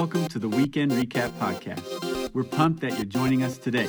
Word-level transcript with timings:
welcome 0.00 0.28
to 0.28 0.38
the 0.38 0.46
Weekend 0.46 0.92
Recap 0.92 1.30
Podcast. 1.38 2.30
We're 2.34 2.44
pumped 2.44 2.82
that 2.82 2.92
you're 2.96 3.06
joining 3.06 3.42
us 3.42 3.56
today. 3.56 3.88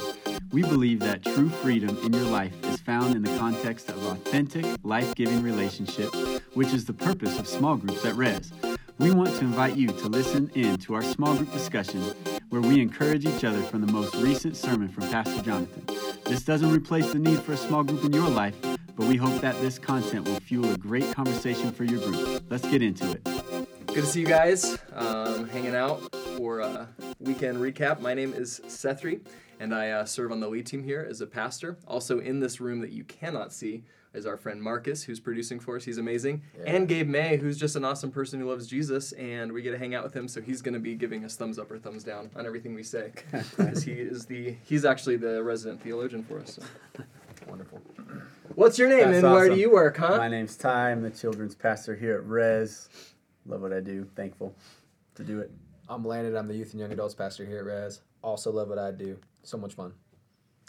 We 0.54 0.62
believe 0.62 1.02
that 1.02 1.22
true 1.22 1.50
freedom 1.50 1.98
in 2.02 2.14
your 2.14 2.24
life 2.24 2.54
is 2.64 2.80
found 2.80 3.14
in 3.14 3.24
the 3.24 3.38
context 3.38 3.90
of 3.90 4.02
authentic, 4.06 4.66
life 4.84 5.14
giving 5.16 5.44
relationships, 5.44 6.18
which 6.54 6.74
is 6.74 6.86
the 6.86 6.94
purpose 6.94 7.38
of 7.38 7.46
small 7.46 7.76
groups 7.76 8.06
at 8.06 8.16
Rez. 8.16 8.54
We 9.00 9.12
want 9.12 9.36
to 9.36 9.42
invite 9.42 9.76
you 9.76 9.88
to 9.88 10.08
listen 10.08 10.50
in 10.56 10.78
to 10.78 10.94
our 10.94 11.04
small 11.04 11.36
group 11.36 11.52
discussion 11.52 12.02
where 12.52 12.62
we 12.62 12.80
encourage 12.80 13.26
each 13.26 13.44
other 13.44 13.62
from 13.64 13.86
the 13.86 13.92
most 13.92 14.16
recent 14.16 14.56
sermon 14.56 14.88
from 14.88 15.10
Pastor 15.10 15.42
Jonathan. 15.42 15.84
This 16.24 16.42
doesn't 16.42 16.72
replace 16.72 17.12
the 17.12 17.20
need 17.20 17.42
for 17.42 17.52
a 17.52 17.58
small 17.58 17.84
group 17.84 18.06
in 18.06 18.14
your 18.14 18.30
life, 18.30 18.56
but 18.96 19.08
we 19.08 19.18
hope 19.18 19.42
that 19.42 19.60
this 19.60 19.78
content 19.78 20.26
will 20.26 20.40
fuel 20.40 20.72
a 20.72 20.78
great 20.78 21.14
conversation 21.14 21.70
for 21.70 21.84
your 21.84 22.00
group. 22.00 22.46
Let's 22.50 22.66
get 22.66 22.82
into 22.82 23.12
it. 23.12 23.37
Good 23.98 24.06
to 24.06 24.12
see 24.12 24.20
you 24.20 24.28
guys 24.28 24.78
um, 24.94 25.50
hanging 25.50 25.74
out 25.74 26.16
for 26.38 26.60
a 26.60 26.88
weekend 27.20 27.58
recap. 27.58 28.00
My 28.00 28.14
name 28.14 28.32
is 28.32 28.62
Sethri, 28.68 29.22
and 29.60 29.74
I 29.74 29.90
uh, 29.90 30.06
serve 30.06 30.32
on 30.32 30.40
the 30.40 30.48
lead 30.48 30.68
team 30.68 30.84
here 30.84 31.04
as 31.10 31.20
a 31.22 31.26
pastor. 31.26 31.80
Also, 31.88 32.20
in 32.20 32.40
this 32.40 32.62
room 32.62 32.80
that 32.82 32.92
you 32.92 33.04
cannot 33.06 33.52
see 33.52 33.86
is 34.14 34.28
our 34.28 34.38
friend 34.38 34.62
Marcus, 34.62 35.02
who's 35.02 35.20
producing 35.20 35.60
for 35.60 35.78
us. 35.78 35.84
He's 35.84 35.98
amazing. 35.98 36.44
Yeah. 36.56 36.76
And 36.76 36.88
Gabe 36.88 37.08
May, 37.08 37.38
who's 37.38 37.58
just 37.58 37.76
an 37.76 37.84
awesome 37.84 38.12
person 38.12 38.40
who 38.40 38.48
loves 38.48 38.68
Jesus, 38.68 39.14
and 39.14 39.52
we 39.52 39.64
get 39.64 39.72
to 39.72 39.80
hang 39.80 39.96
out 39.96 40.04
with 40.04 40.16
him. 40.16 40.28
So 40.28 40.42
he's 40.42 40.62
going 40.62 40.76
to 40.76 40.80
be 40.80 40.94
giving 40.94 41.26
us 41.26 41.36
thumbs 41.36 41.58
up 41.58 41.72
or 41.72 41.80
thumbs 41.80 42.04
down 42.04 42.30
on 42.36 42.46
everything 42.46 42.76
we 42.76 42.84
say, 42.84 43.14
because 43.32 43.82
he 43.82 43.94
is 43.94 44.28
the 44.28 44.58
he's 44.64 44.86
actually 44.86 45.18
the 45.18 45.42
resident 45.42 45.82
theologian 45.82 46.24
for 46.24 46.40
us. 46.40 46.60
So. 46.60 47.04
Wonderful. 47.50 47.82
What's 48.54 48.78
your 48.78 48.90
name 48.90 49.10
That's 49.10 49.24
and 49.24 49.34
where 49.34 49.50
do 49.50 49.56
you 49.56 49.72
work, 49.72 49.98
huh? 49.98 50.18
My 50.18 50.28
name's 50.28 50.56
Ty. 50.56 50.92
I'm 50.92 51.02
the 51.02 51.10
children's 51.10 51.56
pastor 51.56 51.96
here 51.96 52.14
at 52.14 52.26
Rez. 52.26 52.90
Love 53.48 53.62
what 53.62 53.74
I 53.74 53.80
do. 53.80 54.06
Thankful 54.16 54.54
to 55.16 55.24
do 55.24 55.40
it. 55.40 55.52
I'm 55.90 56.04
Landon. 56.06 56.36
I'm 56.36 56.48
the 56.48 56.56
youth 56.56 56.72
and 56.72 56.80
young 56.82 56.92
adults 56.92 57.16
pastor 57.16 57.46
here 57.46 57.60
at 57.60 57.66
Rez. 57.66 58.02
Also 58.22 58.52
love 58.52 58.68
what 58.70 58.78
I 58.78 58.92
do. 58.92 59.18
So 59.44 59.58
much 59.58 59.74
fun. 59.74 59.94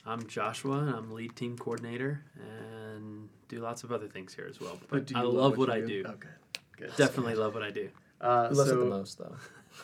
I'm 0.06 0.26
Joshua, 0.26 0.78
and 0.78 0.90
I'm 0.90 1.12
lead 1.12 1.34
team 1.36 1.58
coordinator, 1.58 2.22
and 2.38 3.28
do 3.48 3.58
lots 3.58 3.82
of 3.82 3.92
other 3.92 4.06
things 4.06 4.32
here 4.32 4.46
as 4.48 4.60
well. 4.60 4.78
But, 4.88 5.06
do 5.06 5.14
you 5.14 5.20
I 5.20 5.24
love, 5.24 5.58
what, 5.58 5.68
you 5.68 5.74
I 5.74 5.80
do. 5.80 6.04
Oh, 6.06 6.12
good. 6.18 6.28
Good. 6.76 6.96
Definitely 6.96 7.34
love 7.34 7.52
what 7.54 7.64
I 7.64 7.70
do. 7.70 7.90
Uh, 8.20 8.48
Who 8.48 8.54
loves 8.54 8.70
it 8.70 8.72
so, 8.74 8.78
the 8.78 8.84
most, 8.86 9.18
though? 9.18 9.34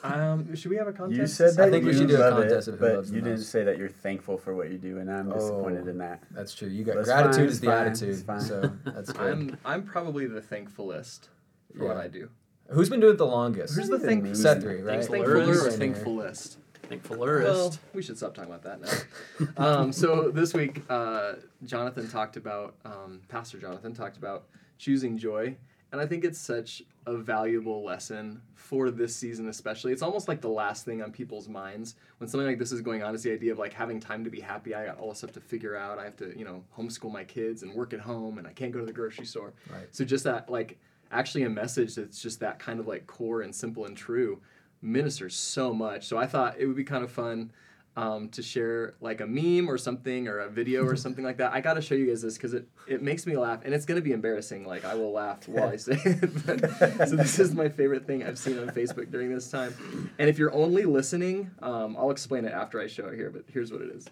Um, 0.03 0.55
should 0.57 0.71
we 0.71 0.77
have 0.77 0.87
a 0.87 0.93
contest? 0.93 1.19
You 1.21 1.27
said 1.27 1.57
that 1.57 1.69
I 1.69 1.71
think 1.71 1.85
we 1.85 1.93
you 1.93 1.99
should 1.99 2.09
do 2.09 2.17
a 2.17 2.19
love 2.19 2.35
contest 2.39 2.69
it, 2.69 2.75
of 2.75 2.81
who 2.81 2.87
but 2.87 2.95
loves 2.97 3.11
the 3.11 3.17
you 3.17 3.23
didn't 3.23 3.39
most. 3.39 3.51
say 3.51 3.65
that 3.65 3.77
you're 3.77 3.89
thankful 3.89 4.39
for 4.39 4.55
what 4.55 4.71
you 4.71 4.79
do, 4.79 4.99
and 4.99 5.11
I'm 5.11 5.31
disappointed 5.31 5.85
Oh. 5.87 5.91
in 5.91 5.99
that. 5.99 6.23
That's 6.31 6.55
true. 6.55 6.69
You 6.69 6.85
got 6.85 6.95
That's 6.97 7.07
gratitude 7.09 7.35
fine, 7.37 7.47
is 7.49 7.61
the 7.61 7.67
fine, 7.67 7.87
attitude. 7.87 8.17
fine. 8.27 8.41
So 8.41 8.73
that's 8.87 9.13
good. 9.13 9.21
I'm 9.21 9.57
I'm 9.65 9.83
probably 9.83 10.27
the 10.27 10.41
thankfulest 10.41 11.29
for 11.77 11.87
what 11.89 11.97
I 11.97 12.09
do. 12.09 12.29
Who's 12.69 12.89
been 12.89 13.01
doing 13.01 13.15
it 13.15 13.19
the 13.19 13.27
longest? 13.27 13.75
Who's 13.77 13.89
the 13.89 13.99
thing? 13.99 14.23
thank- 14.23 14.37
Seth 14.37 14.63
three, 14.63 14.81
right? 14.81 15.01
Thankfuler 15.01 15.49
or 15.49 15.55
Sitting 15.55 15.95
here. 15.95 16.03
thankfulest? 16.03 16.57
Thankfulurist. 16.89 17.45
Well, 17.45 17.75
we 17.95 18.03
should 18.03 18.17
stop 18.17 18.35
talking 18.35 18.53
about 18.53 18.63
that 18.63 18.81
now. 18.81 19.55
um, 19.83 19.93
so 19.93 20.31
this 20.31 20.53
week, 20.55 20.83
uh, 20.89 21.35
Jonathan 21.65 22.09
talked 22.09 22.37
about 22.37 22.75
um, 22.85 23.21
Pastor 23.29 23.59
Jonathan 23.59 23.95
talked 23.95 24.17
about 24.17 24.45
choosing 24.79 25.17
joy, 25.17 25.57
and 25.93 26.01
I 26.01 26.07
think 26.07 26.25
it's 26.25 26.39
such 26.39 26.83
a 27.07 27.17
valuable 27.17 27.85
lesson 27.85 28.41
for 28.55 28.91
this 28.91 29.15
season, 29.15 29.49
especially. 29.49 29.93
It's 29.93 30.03
almost 30.03 30.29
like 30.29 30.41
the 30.41 30.49
last 30.49 30.85
thing 30.85 31.03
on 31.03 31.11
people's 31.11 31.49
minds 31.49 31.97
when 32.19 32.29
something 32.29 32.47
like 32.47 32.59
this 32.59 32.73
is 32.73 32.81
going 32.81 33.03
on. 33.03 33.15
Is 33.15 33.23
the 33.23 33.33
idea 33.33 33.53
of 33.53 33.59
like 33.59 33.73
having 33.73 34.01
time 34.01 34.25
to 34.25 34.31
be 34.31 34.41
happy. 34.41 34.75
I 34.75 34.87
got 34.87 34.99
all 34.99 35.11
this 35.11 35.19
stuff 35.19 35.33
to 35.33 35.41
figure 35.41 35.77
out. 35.77 35.99
I 35.99 36.05
have 36.05 36.17
to, 36.17 36.37
you 36.39 36.45
know, 36.45 36.63
homeschool 36.77 37.13
my 37.13 37.25
kids 37.25 37.63
and 37.63 37.73
work 37.75 37.93
at 37.93 38.01
home, 38.01 38.39
and 38.39 38.47
I 38.47 38.53
can't 38.53 38.73
go 38.73 38.81
to 38.81 38.87
the 38.87 38.93
grocery 38.93 39.27
store. 39.27 39.53
Right. 39.71 39.87
So 39.91 40.05
just 40.05 40.25
that, 40.25 40.51
like, 40.51 40.79
actually 41.11 41.45
a 41.45 41.51
message 41.51 41.95
that's 41.95 42.21
just 42.21 42.41
that 42.41 42.59
kind 42.59 42.81
of 42.81 42.87
like 42.87 43.07
core 43.07 43.43
and 43.43 43.55
simple 43.55 43.85
and 43.87 43.97
true 43.97 44.41
ministers 44.83 45.35
so 45.35 45.73
much. 45.73 46.07
So 46.07 46.19
I 46.19 46.27
thought 46.27 46.57
it 46.59 46.67
would 46.67 46.77
be 46.77 46.85
kind 46.85 47.03
of 47.05 47.11
fun 47.11 47.53
um, 47.97 48.29
to 48.31 48.43
share 48.43 48.95
like 49.01 49.21
a 49.21 49.27
meme 49.27 49.71
or 49.71 49.79
something 49.79 50.27
or 50.27 50.41
a 50.41 50.49
video 50.49 50.85
or 50.85 50.97
something 51.05 51.25
like 51.25 51.37
that. 51.39 51.53
I 51.53 51.61
got 51.61 51.75
to 51.75 51.81
show 51.83 51.95
you 51.95 52.07
guys 52.07 52.23
this 52.23 52.35
because 52.37 52.53
it, 52.55 52.67
it 52.89 53.03
makes 53.03 53.25
me 53.27 53.37
laugh 53.37 53.61
and 53.65 53.73
it's 53.73 53.87
going 53.87 53.97
to 53.97 54.03
be 54.03 54.13
embarrassing. 54.13 54.67
Like 54.67 54.85
I 54.85 54.95
will 54.95 55.13
laugh 55.13 55.49
while 55.49 55.69
I 55.69 55.77
say 55.77 55.99
it. 56.05 56.21
But- 56.47 57.09
so 57.09 57.17
this 57.17 57.39
is 57.39 57.55
my 57.55 57.69
favorite 57.69 58.07
thing 58.07 58.25
I've 58.25 58.39
seen 58.39 58.59
on 58.59 58.69
Facebook 58.71 59.11
during 59.11 59.33
this 59.33 59.51
time. 59.51 60.11
And 60.19 60.29
if 60.29 60.39
you're 60.39 60.53
only 60.53 60.85
listening, 60.85 61.51
um, 61.63 61.97
I'll 61.97 62.11
explain 62.11 62.45
it 62.45 62.53
after 62.53 62.81
I 62.81 62.87
show 62.87 63.07
it 63.07 63.15
here. 63.15 63.31
But 63.31 63.45
here's 63.53 63.73
what 63.73 63.81
it 63.81 63.91
is. 63.91 64.09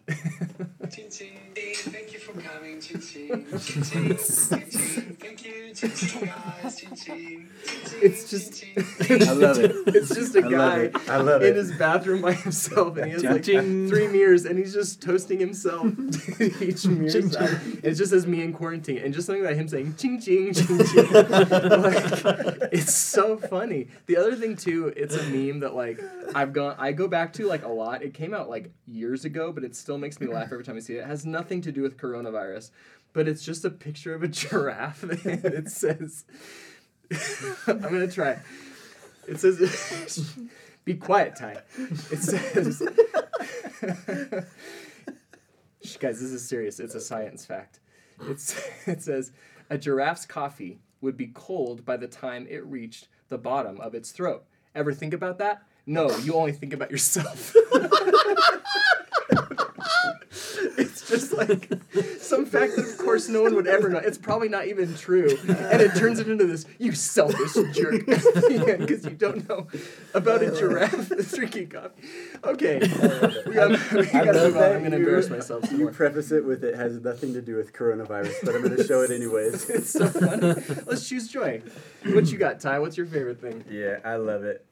Ting 0.90 1.10
ting, 1.10 1.38
thank 1.54 2.12
you 2.12 2.18
for 2.18 2.32
coming. 2.40 2.80
It's 8.02 8.30
just-. 8.30 8.64
I 9.10 9.32
love 9.32 9.58
it. 9.58 9.72
It's 9.94 10.14
just 10.14 10.34
a 10.34 10.44
I 10.44 10.50
guy 10.50 10.78
it. 10.80 10.96
I 11.08 11.18
love 11.18 11.42
in 11.42 11.50
it. 11.50 11.56
his 11.56 11.72
bathroom 11.76 12.22
by 12.22 12.32
himself, 12.32 12.96
and 12.96 13.06
he 13.06 13.12
has 13.12 13.22
like 13.24 13.44
three 13.44 14.08
mirrors, 14.08 14.44
and 14.44 14.58
he's 14.58 14.74
just 14.74 15.00
toasting 15.00 15.38
himself. 15.38 15.86
Each 16.60 16.84
mirror, 16.86 17.10
side. 17.30 17.60
it's 17.82 17.98
just 17.98 18.12
as 18.12 18.26
me 18.26 18.42
in 18.42 18.52
quarantine, 18.52 18.98
and 18.98 19.14
just 19.14 19.26
something 19.26 19.44
about 19.44 19.54
him 19.54 19.68
saying 19.68 19.94
"ching 19.96 20.20
ching 20.20 20.52
ching 20.52 20.84
ching." 20.84 21.12
like, 21.12 22.02
it's 22.72 22.94
so 22.94 23.36
funny. 23.36 23.88
The 24.06 24.16
other 24.16 24.34
thing 24.34 24.56
too, 24.56 24.92
it's 24.96 25.14
a 25.14 25.22
meme 25.24 25.60
that 25.60 25.74
like 25.74 26.00
I've 26.34 26.52
gone, 26.52 26.74
I 26.78 26.92
go 26.92 27.06
back 27.08 27.32
to 27.34 27.46
like 27.46 27.64
a 27.64 27.68
lot. 27.68 28.02
It 28.02 28.14
came 28.14 28.34
out 28.34 28.48
like 28.48 28.72
years 28.86 29.24
ago, 29.24 29.52
but 29.52 29.62
it 29.64 29.76
still 29.76 29.98
makes 29.98 30.20
me 30.20 30.26
laugh 30.26 30.50
every 30.52 30.64
time 30.64 30.76
I 30.76 30.80
see 30.80 30.94
it. 30.96 31.00
It 31.00 31.06
has 31.06 31.24
nothing 31.24 31.60
to 31.62 31.72
do 31.72 31.82
with 31.82 31.96
coronavirus, 31.96 32.70
but 33.12 33.28
it's 33.28 33.44
just 33.44 33.64
a 33.64 33.70
picture 33.70 34.14
of 34.14 34.22
a 34.22 34.28
giraffe, 34.40 35.02
and 35.02 35.44
it 35.44 35.68
says. 35.68 36.24
I'm 37.66 37.80
gonna 37.80 38.10
try. 38.10 38.38
It 39.28 39.38
says, 39.38 40.36
"Be 40.84 40.94
quiet, 40.94 41.36
Ty." 41.36 41.62
It 41.78 42.18
says, 42.18 42.82
"Guys, 46.00 46.20
this 46.20 46.30
is 46.30 46.48
serious. 46.48 46.80
It's 46.80 46.94
a 46.94 47.00
science 47.00 47.44
fact." 47.44 47.80
It's 48.28 48.60
it 48.86 49.02
says, 49.02 49.32
"A 49.70 49.78
giraffe's 49.78 50.26
coffee 50.26 50.80
would 51.00 51.16
be 51.16 51.28
cold 51.34 51.84
by 51.84 51.96
the 51.96 52.08
time 52.08 52.46
it 52.48 52.64
reached 52.66 53.08
the 53.28 53.38
bottom 53.38 53.80
of 53.80 53.94
its 53.94 54.12
throat." 54.12 54.44
Ever 54.74 54.94
think 54.94 55.12
about 55.12 55.38
that? 55.38 55.62
No, 55.84 56.16
you 56.18 56.34
only 56.34 56.52
think 56.52 56.72
about 56.72 56.90
yourself. 56.90 57.54
it's 60.78 61.08
just 61.08 61.32
like 61.32 61.68
some 62.18 62.46
fact 62.46 62.76
that, 62.76 62.86
of 62.88 62.98
course, 62.98 63.28
no 63.28 63.42
one 63.42 63.54
would 63.54 63.66
ever 63.66 63.88
know. 63.88 63.98
It's 63.98 64.18
probably 64.18 64.48
not 64.48 64.66
even 64.66 64.94
true, 64.96 65.28
and 65.48 65.80
it 65.82 65.94
turns 65.94 66.18
it 66.18 66.28
into 66.28 66.46
this 66.46 66.64
"you 66.78 66.92
selfish 66.92 67.54
jerk" 67.74 68.06
because 68.06 69.04
you 69.04 69.10
don't 69.12 69.48
know 69.48 69.66
about 70.14 70.42
a 70.42 70.50
giraffe 70.50 71.08
that's 71.08 71.32
drinking 71.34 71.68
coffee. 71.70 72.02
Okay, 72.44 72.78
we 73.46 73.50
we 73.50 73.54
gotta 73.54 74.32
move 74.48 74.56
on. 74.56 74.62
I'm 74.62 74.82
gonna 74.82 74.96
you- 74.96 75.02
embarrass 75.02 75.30
myself. 75.30 75.64
some 75.66 75.78
You 75.78 75.84
more. 75.84 75.92
preface 75.92 76.32
it 76.32 76.44
with 76.44 76.64
it 76.64 76.74
has 76.74 77.00
nothing 77.00 77.34
to 77.34 77.42
do 77.42 77.56
with 77.56 77.72
coronavirus, 77.72 78.34
but 78.44 78.54
I'm 78.54 78.62
going 78.62 78.76
to 78.76 78.84
show 78.84 79.02
it 79.02 79.10
anyways. 79.10 79.68
It's 79.70 79.90
so 79.90 80.06
funny. 80.06 80.54
Let's 80.86 81.08
choose 81.08 81.28
joy. 81.28 81.62
What 82.06 82.30
you 82.30 82.38
got, 82.38 82.60
Ty? 82.60 82.78
What's 82.80 82.96
your 82.96 83.06
favorite 83.06 83.40
thing? 83.40 83.64
Yeah, 83.70 83.98
I 84.04 84.16
love 84.16 84.44
it. 84.44 84.64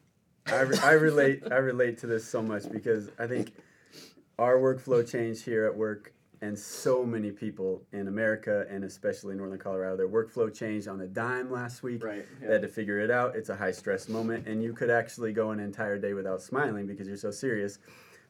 I, 0.47 0.61
re- 0.61 0.79
I 0.83 0.93
relate 0.93 1.43
I 1.51 1.57
relate 1.57 1.99
to 1.99 2.07
this 2.07 2.27
so 2.27 2.43
much 2.43 2.71
because 2.71 3.11
I 3.19 3.27
think 3.27 3.53
our 4.41 4.57
workflow 4.57 5.09
changed 5.09 5.45
here 5.45 5.67
at 5.67 5.77
work 5.77 6.15
and 6.41 6.59
so 6.59 7.05
many 7.05 7.31
people 7.31 7.83
in 7.93 8.09
America 8.09 8.65
and 8.71 8.83
especially 8.85 9.35
Northern 9.35 9.59
Colorado 9.59 9.99
their 9.99 10.09
workflow 10.09 10.53
changed 10.53 10.89
on 10.89 11.03
a 11.03 11.07
dime 11.07 11.53
last 11.53 11.83
week. 11.83 12.03
Right, 12.03 12.25
They 12.41 12.51
had 12.51 12.63
to 12.63 12.69
figure 12.69 12.99
it 12.99 13.11
out. 13.11 13.37
It's 13.37 13.51
a 13.51 13.55
high 13.55 13.71
stress 13.71 14.09
moment 14.09 14.49
and 14.49 14.63
you 14.63 14.73
could 14.73 14.89
actually 14.89 15.35
go 15.35 15.51
an 15.51 15.61
entire 15.61 15.99
day 15.99 16.15
without 16.15 16.41
smiling 16.41 16.87
because 16.87 17.07
you're 17.07 17.19
so 17.19 17.31
serious. 17.31 17.79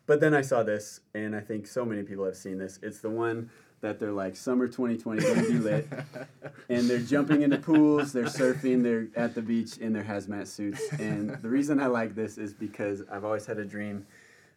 But 0.07 0.19
then 0.19 0.35
I 0.35 0.41
saw 0.41 0.65
this 0.65 1.01
and 1.15 1.37
I 1.37 1.41
think 1.41 1.69
so 1.69 1.85
many 1.85 2.03
people 2.03 2.25
have 2.25 2.37
seen 2.37 2.59
this. 2.59 2.81
It's 2.83 3.01
the 3.01 3.11
one 3.11 3.49
that 3.81 4.01
they're 4.01 4.11
like 4.11 4.35
summer 4.35 4.67
2020 4.67 5.23
gonna 5.23 5.43
be 5.43 5.59
lit 5.59 5.89
and 6.69 6.91
they're 6.91 6.99
jumping 6.99 7.43
into 7.43 7.59
pools, 7.59 8.13
they're 8.13 8.25
surfing, 8.25 8.83
they're 8.83 9.07
at 9.15 9.37
the 9.37 9.43
beach 9.43 9.79
in 9.79 9.93
their 9.93 10.03
hazmat 10.03 10.49
suits. 10.49 10.83
And 10.95 11.31
the 11.41 11.49
reason 11.49 11.79
I 11.79 11.87
like 11.87 12.17
this 12.17 12.37
is 12.37 12.53
because 12.53 13.05
I've 13.13 13.25
always 13.25 13.47
had 13.47 13.59
a 13.59 13.65
dream 13.65 14.05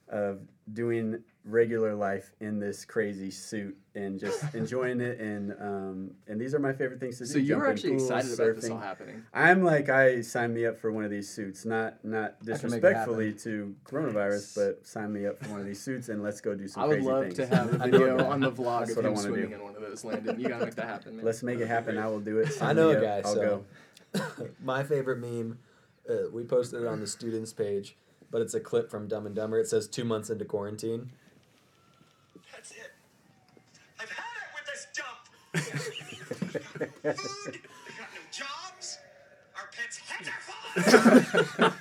of 0.10 0.40
doing 0.72 1.24
regular 1.46 1.94
life 1.94 2.32
in 2.40 2.60
this 2.60 2.86
crazy 2.86 3.30
suit 3.30 3.78
and 3.96 4.20
just 4.20 4.42
enjoying 4.54 5.02
it. 5.02 5.20
And 5.20 5.52
um, 5.60 6.12
and 6.28 6.40
these 6.40 6.54
are 6.54 6.60
my 6.60 6.74
favorite 6.74 7.00
things 7.00 7.18
to 7.18 7.26
do. 7.26 7.30
So 7.30 7.40
you 7.40 7.58
were 7.58 7.68
actually 7.68 7.92
pools, 7.92 8.10
excited 8.10 8.34
about 8.34 8.62
this 8.62 8.70
all 8.70 8.78
happening. 8.78 9.24
I'm 9.34 9.64
like, 9.64 9.90
I 9.90 10.22
sign 10.22 10.54
me 10.54 10.66
up 10.66 10.80
for 10.80 10.92
one 10.92 11.04
of 11.04 11.12
these 11.12 11.30
suits. 11.30 11.66
Not 11.66 12.04
not 12.04 12.24
I 12.24 12.28
can 12.28 12.32
make 12.32 12.44
it 12.44 12.46
disrespectfully 12.46 13.34
to 13.34 13.76
coronavirus, 13.86 14.56
but 14.56 14.88
sign 14.88 15.12
me 15.14 15.26
up 15.26 15.40
for 15.44 15.50
one 15.50 15.60
of 15.60 15.66
these 15.66 15.82
suits 15.82 16.10
and 16.10 16.24
let's 16.24 16.42
go 16.42 16.56
do 16.56 16.68
some 16.68 16.84
I 16.84 16.88
would 16.88 16.96
crazy 16.98 17.10
love 17.10 17.24
things. 17.24 17.36
to 17.36 17.48
have 17.48 17.74
a 17.74 17.78
video 17.90 18.26
on 18.26 18.40
the 18.40 18.52
vlog 18.52 18.80
That's 18.80 18.92
of 18.92 18.98
what 18.98 19.06
him 19.06 19.14
wanna 19.14 19.28
swimming 19.28 19.50
do. 19.50 19.56
in 19.56 19.64
one 19.64 19.76
of 19.76 19.82
those, 19.82 20.04
Landon. 20.06 20.40
You 20.40 20.50
gotta 20.50 20.66
make 20.66 20.76
that 20.76 20.88
happen, 20.88 21.18
man. 21.18 21.26
Let's 21.26 21.44
make 21.44 21.60
it 21.60 21.68
happen. 21.68 21.98
I 21.98 22.08
will 22.08 22.20
do 22.20 22.40
it. 22.40 22.50
I 22.62 22.74
know 22.74 22.90
me 22.90 22.96
a 22.98 23.02
guy. 23.02 23.22
I'll 23.26 23.34
so 23.34 23.66
go. 24.14 24.24
my 24.64 24.84
favorite 24.84 25.20
meme, 25.20 25.58
uh, 26.10 26.30
we 26.32 26.44
posted 26.44 26.84
it 26.84 26.88
on 26.88 27.00
the 27.00 27.08
students 27.08 27.52
page, 27.52 27.98
but 28.32 28.42
it's 28.42 28.54
a 28.54 28.60
clip 28.60 28.90
from 28.90 29.08
Dumb 29.08 29.26
and 29.26 29.36
Dumber. 29.36 29.60
It 29.60 29.68
says 29.68 29.88
two 29.88 30.04
months 30.04 30.30
into 30.30 30.46
quarantine. 30.46 31.12
That's 32.54 32.72
it. 32.72 32.92
I've 34.00 34.10
had 34.10 34.38
it 34.40 34.50
with 34.56 34.66
this 34.66 34.88
dump. 34.96 35.20
Food. 37.04 37.60
We 37.86 37.94
got 37.98 38.10
no 38.14 38.22
jobs. 38.32 38.98
Our 39.56 39.68
pets' 39.72 39.98
heads 39.98 40.30
are 40.30 40.42
falling. 40.42 41.74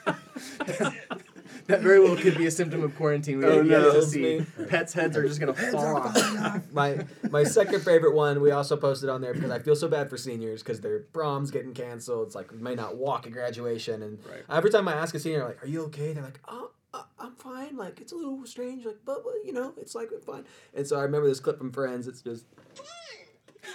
That 1.69 1.80
very 1.80 2.00
well 2.00 2.16
could 2.16 2.36
be 2.36 2.46
a 2.46 2.50
symptom 2.50 2.82
of 2.82 2.96
quarantine. 2.96 3.38
We 3.38 3.44
Oh, 3.44 3.58
have 3.58 3.66
no. 3.66 3.92
to 3.92 4.02
see. 4.02 4.44
Pets' 4.69 4.92
heads 4.92 5.16
are 5.16 5.26
just 5.26 5.38
gonna 5.38 5.54
fall 5.54 5.96
off. 5.96 6.72
my 6.72 7.06
my 7.30 7.44
second 7.44 7.80
favorite 7.82 8.14
one 8.14 8.40
we 8.42 8.50
also 8.50 8.76
posted 8.76 9.08
on 9.08 9.20
there 9.20 9.32
because 9.32 9.50
I 9.52 9.60
feel 9.60 9.76
so 9.76 9.86
bad 9.88 10.10
for 10.10 10.16
seniors 10.16 10.60
because 10.62 10.80
their 10.80 10.98
proms 11.00 11.50
getting 11.52 11.72
canceled. 11.72 12.26
It's 12.26 12.34
like 12.34 12.50
we 12.50 12.58
may 12.58 12.74
not 12.74 12.96
walk 12.96 13.26
at 13.26 13.32
graduation, 13.32 14.02
and 14.02 14.19
Right. 14.26 14.42
every 14.50 14.70
time 14.70 14.88
I 14.88 14.94
ask 14.94 15.14
a 15.14 15.20
senior 15.20 15.44
like, 15.44 15.62
"Are 15.62 15.69
you 15.69 15.82
okay?" 15.84 16.12
They're 16.12 16.24
like, 16.24 16.40
"Oh, 16.48 16.71
I'm 17.19 17.35
fine. 17.37 17.77
Like 17.77 18.00
it's 18.00 18.12
a 18.12 18.17
little 18.17 18.44
strange, 18.47 18.85
like 18.85 18.99
but 19.05 19.23
but, 19.25 19.35
you 19.44 19.53
know, 19.53 19.73
it's 19.79 19.94
like 19.94 20.11
fine." 20.27 20.44
And 20.75 20.87
so 20.87 20.99
I 20.99 21.03
remember 21.03 21.29
this 21.29 21.41
clip 21.41 21.59
from 21.59 21.73
Friends. 21.73 22.06
It's 22.06 22.21
just 22.21 22.44
fine. 22.75 23.67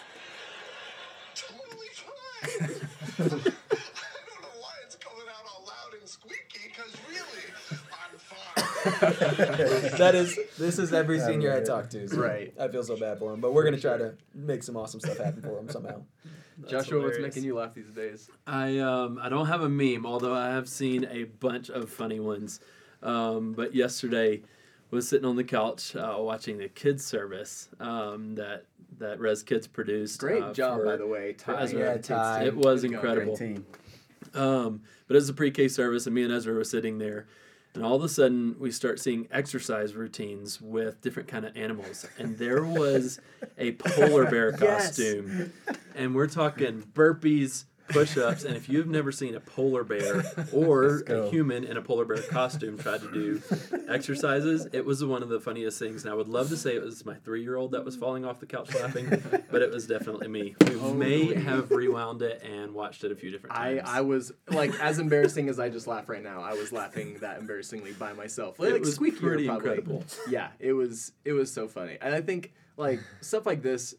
Totally 1.36 1.88
fine. 1.94 2.82
I 3.20 3.30
don't 3.30 3.46
know 3.46 4.60
why 4.60 4.74
it's 4.86 4.96
coming 4.96 5.26
out 5.30 5.46
all 5.52 5.66
loud 5.66 6.00
and 6.00 6.08
squeaky, 6.08 6.70
because 6.70 6.94
really, 7.10 7.44
I'm 7.92 8.18
fine. 9.90 9.98
that 9.98 10.16
is 10.16 10.38
this 10.58 10.80
is 10.80 10.94
every 10.94 11.20
senior 11.20 11.54
I 11.56 11.62
talk 11.62 11.90
to. 11.92 12.08
So 12.08 12.18
Right. 12.18 12.54
I 12.60 12.68
feel 12.68 12.84
so 12.84 12.98
bad 12.98 13.20
for 13.20 13.34
him, 13.34 13.42
but 13.42 13.54
we're 13.54 13.64
gonna 13.64 13.80
try 13.80 13.98
to 13.98 14.16
make 14.34 14.64
some 14.64 14.78
awesome 14.78 15.00
stuff 15.00 15.18
happen 15.18 15.42
for 15.42 15.58
him 15.60 15.70
somehow. 15.70 16.02
That's 16.60 16.72
Joshua, 16.72 17.02
what's 17.04 17.20
making 17.20 17.44
you 17.44 17.56
laugh 17.56 17.74
these 17.76 17.92
days? 17.92 18.30
I 18.48 18.80
um 18.80 19.20
I 19.22 19.30
don't 19.30 19.48
have 19.48 19.62
a 19.62 19.70
meme, 19.70 20.06
although 20.06 20.34
I 20.34 20.50
have 20.50 20.68
seen 20.68 21.06
a 21.10 21.24
bunch 21.26 21.70
of 21.70 21.90
funny 21.90 22.20
ones. 22.20 22.60
Um, 23.04 23.54
but 23.54 23.76
yesterday 23.76 24.42
was 24.92 25.08
sitting 25.08 25.26
on 25.26 25.36
the 25.36 25.44
couch 25.44 25.96
uh, 25.96 26.16
watching 26.20 26.58
the 26.58 26.70
kids 26.70 27.06
service 27.06 27.70
um, 27.80 28.36
that 28.36 28.66
that 29.00 29.20
Rez 29.20 29.44
Kids 29.44 29.68
produced. 29.68 30.20
Great 30.20 30.42
uh, 30.42 30.54
job, 30.54 30.84
by 30.84 30.96
the 30.96 31.06
way. 31.06 31.34
Ty. 31.34 31.62
Ezra. 31.62 31.80
Yeah, 31.80 31.98
Ty. 31.98 32.44
It 32.46 32.56
was 32.56 32.82
Good 32.82 32.94
incredible. 32.94 33.36
Great 33.36 33.56
team. 33.56 33.66
Um, 34.34 34.82
but 35.08 35.16
it 35.16 35.20
was 35.20 35.30
a 35.30 35.34
pre-K 35.34 35.68
service, 35.68 36.06
and 36.06 36.16
me 36.16 36.24
and 36.24 36.32
Ezra 36.34 36.54
were 36.54 36.64
sitting 36.64 36.98
there, 36.98 37.28
and 37.74 37.84
all 37.84 37.96
of 37.96 38.04
a 38.04 38.10
sudden 38.10 38.56
we 38.60 38.72
start 38.72 39.00
seeing 39.00 39.28
exercise 39.32 39.94
routines 39.96 40.60
with 40.62 41.02
different 41.02 41.28
kind 41.30 41.46
of 41.46 41.56
animals, 41.56 42.06
and 42.18 42.38
there 42.38 42.64
was 42.64 43.20
a 43.58 43.74
polar 43.74 44.26
bear 44.30 44.56
Yes. 44.60 44.88
costume, 44.88 45.54
and 45.96 46.16
we're 46.16 46.28
talking 46.28 46.84
burpees, 46.94 47.66
push-ups, 47.90 48.44
and 48.44 48.56
if 48.56 48.68
you've 48.70 48.88
never 48.88 49.12
seen 49.12 49.36
a 49.36 49.40
polar 49.40 49.84
bear 49.84 50.24
or 50.54 51.00
a 51.08 51.30
human 51.30 51.64
in 51.64 51.78
a 51.78 51.82
polar 51.82 52.06
bear 52.06 52.22
costume 52.24 52.78
try 52.78 52.98
to 52.98 53.12
do 53.12 53.42
exercises, 53.88 54.68
it 54.74 54.86
was 54.86 55.04
one 55.04 55.24
of 55.24 55.30
the 55.30 55.40
funniest 55.40 55.80
things. 55.80 56.04
And 56.04 56.12
I 56.12 56.16
would 56.16 56.28
love 56.28 56.50
to 56.50 56.58
say 56.58 56.76
it 56.76 56.84
was 56.84 57.06
my 57.06 57.16
three-year-old 57.16 57.72
that 57.72 57.86
was 57.86 57.96
falling 57.96 58.26
off 58.26 58.40
the 58.40 58.46
couch 58.46 58.74
laughing, 58.76 59.08
but 59.52 59.62
it 59.62 59.72
was 59.72 59.88
definitely 59.88 60.28
me. 60.28 60.56
We 60.62 60.76
may 60.94 61.20
Totally. 61.28 61.36
have 61.44 61.72
rewound 61.72 62.22
it 62.22 62.42
and 62.44 62.74
watched 62.74 63.04
it 63.04 63.12
a 63.12 63.16
few 63.16 63.32
different 63.32 63.56
times. 63.56 63.82
I 63.86 64.02
was 64.02 64.32
like 64.50 64.74
as 64.80 65.00
embarrassing 65.00 65.50
as 65.50 65.60
I 65.60 65.70
just 65.70 65.88
laugh 65.88 66.10
right 66.10 66.24
now. 66.24 66.42
I 66.42 66.54
was 66.54 66.72
laughing 66.72 67.18
that 67.22 67.40
embarrassingly 67.40 67.94
by 67.94 68.14
myself. 68.14 68.60
Like, 68.60 68.74
It 68.74 68.80
was 68.82 68.98
pretty 68.98 69.18
probably. 69.18 69.48
incredible. 69.48 70.04
Yeah, 70.30 70.50
it 70.60 70.74
was 70.74 71.12
it 71.26 71.34
was 71.34 71.52
so 71.52 71.68
funny, 71.68 71.98
and 72.02 72.14
I 72.14 72.22
think 72.22 72.54
like 72.78 73.00
stuff 73.22 73.46
like 73.46 73.62
this, 73.62 73.96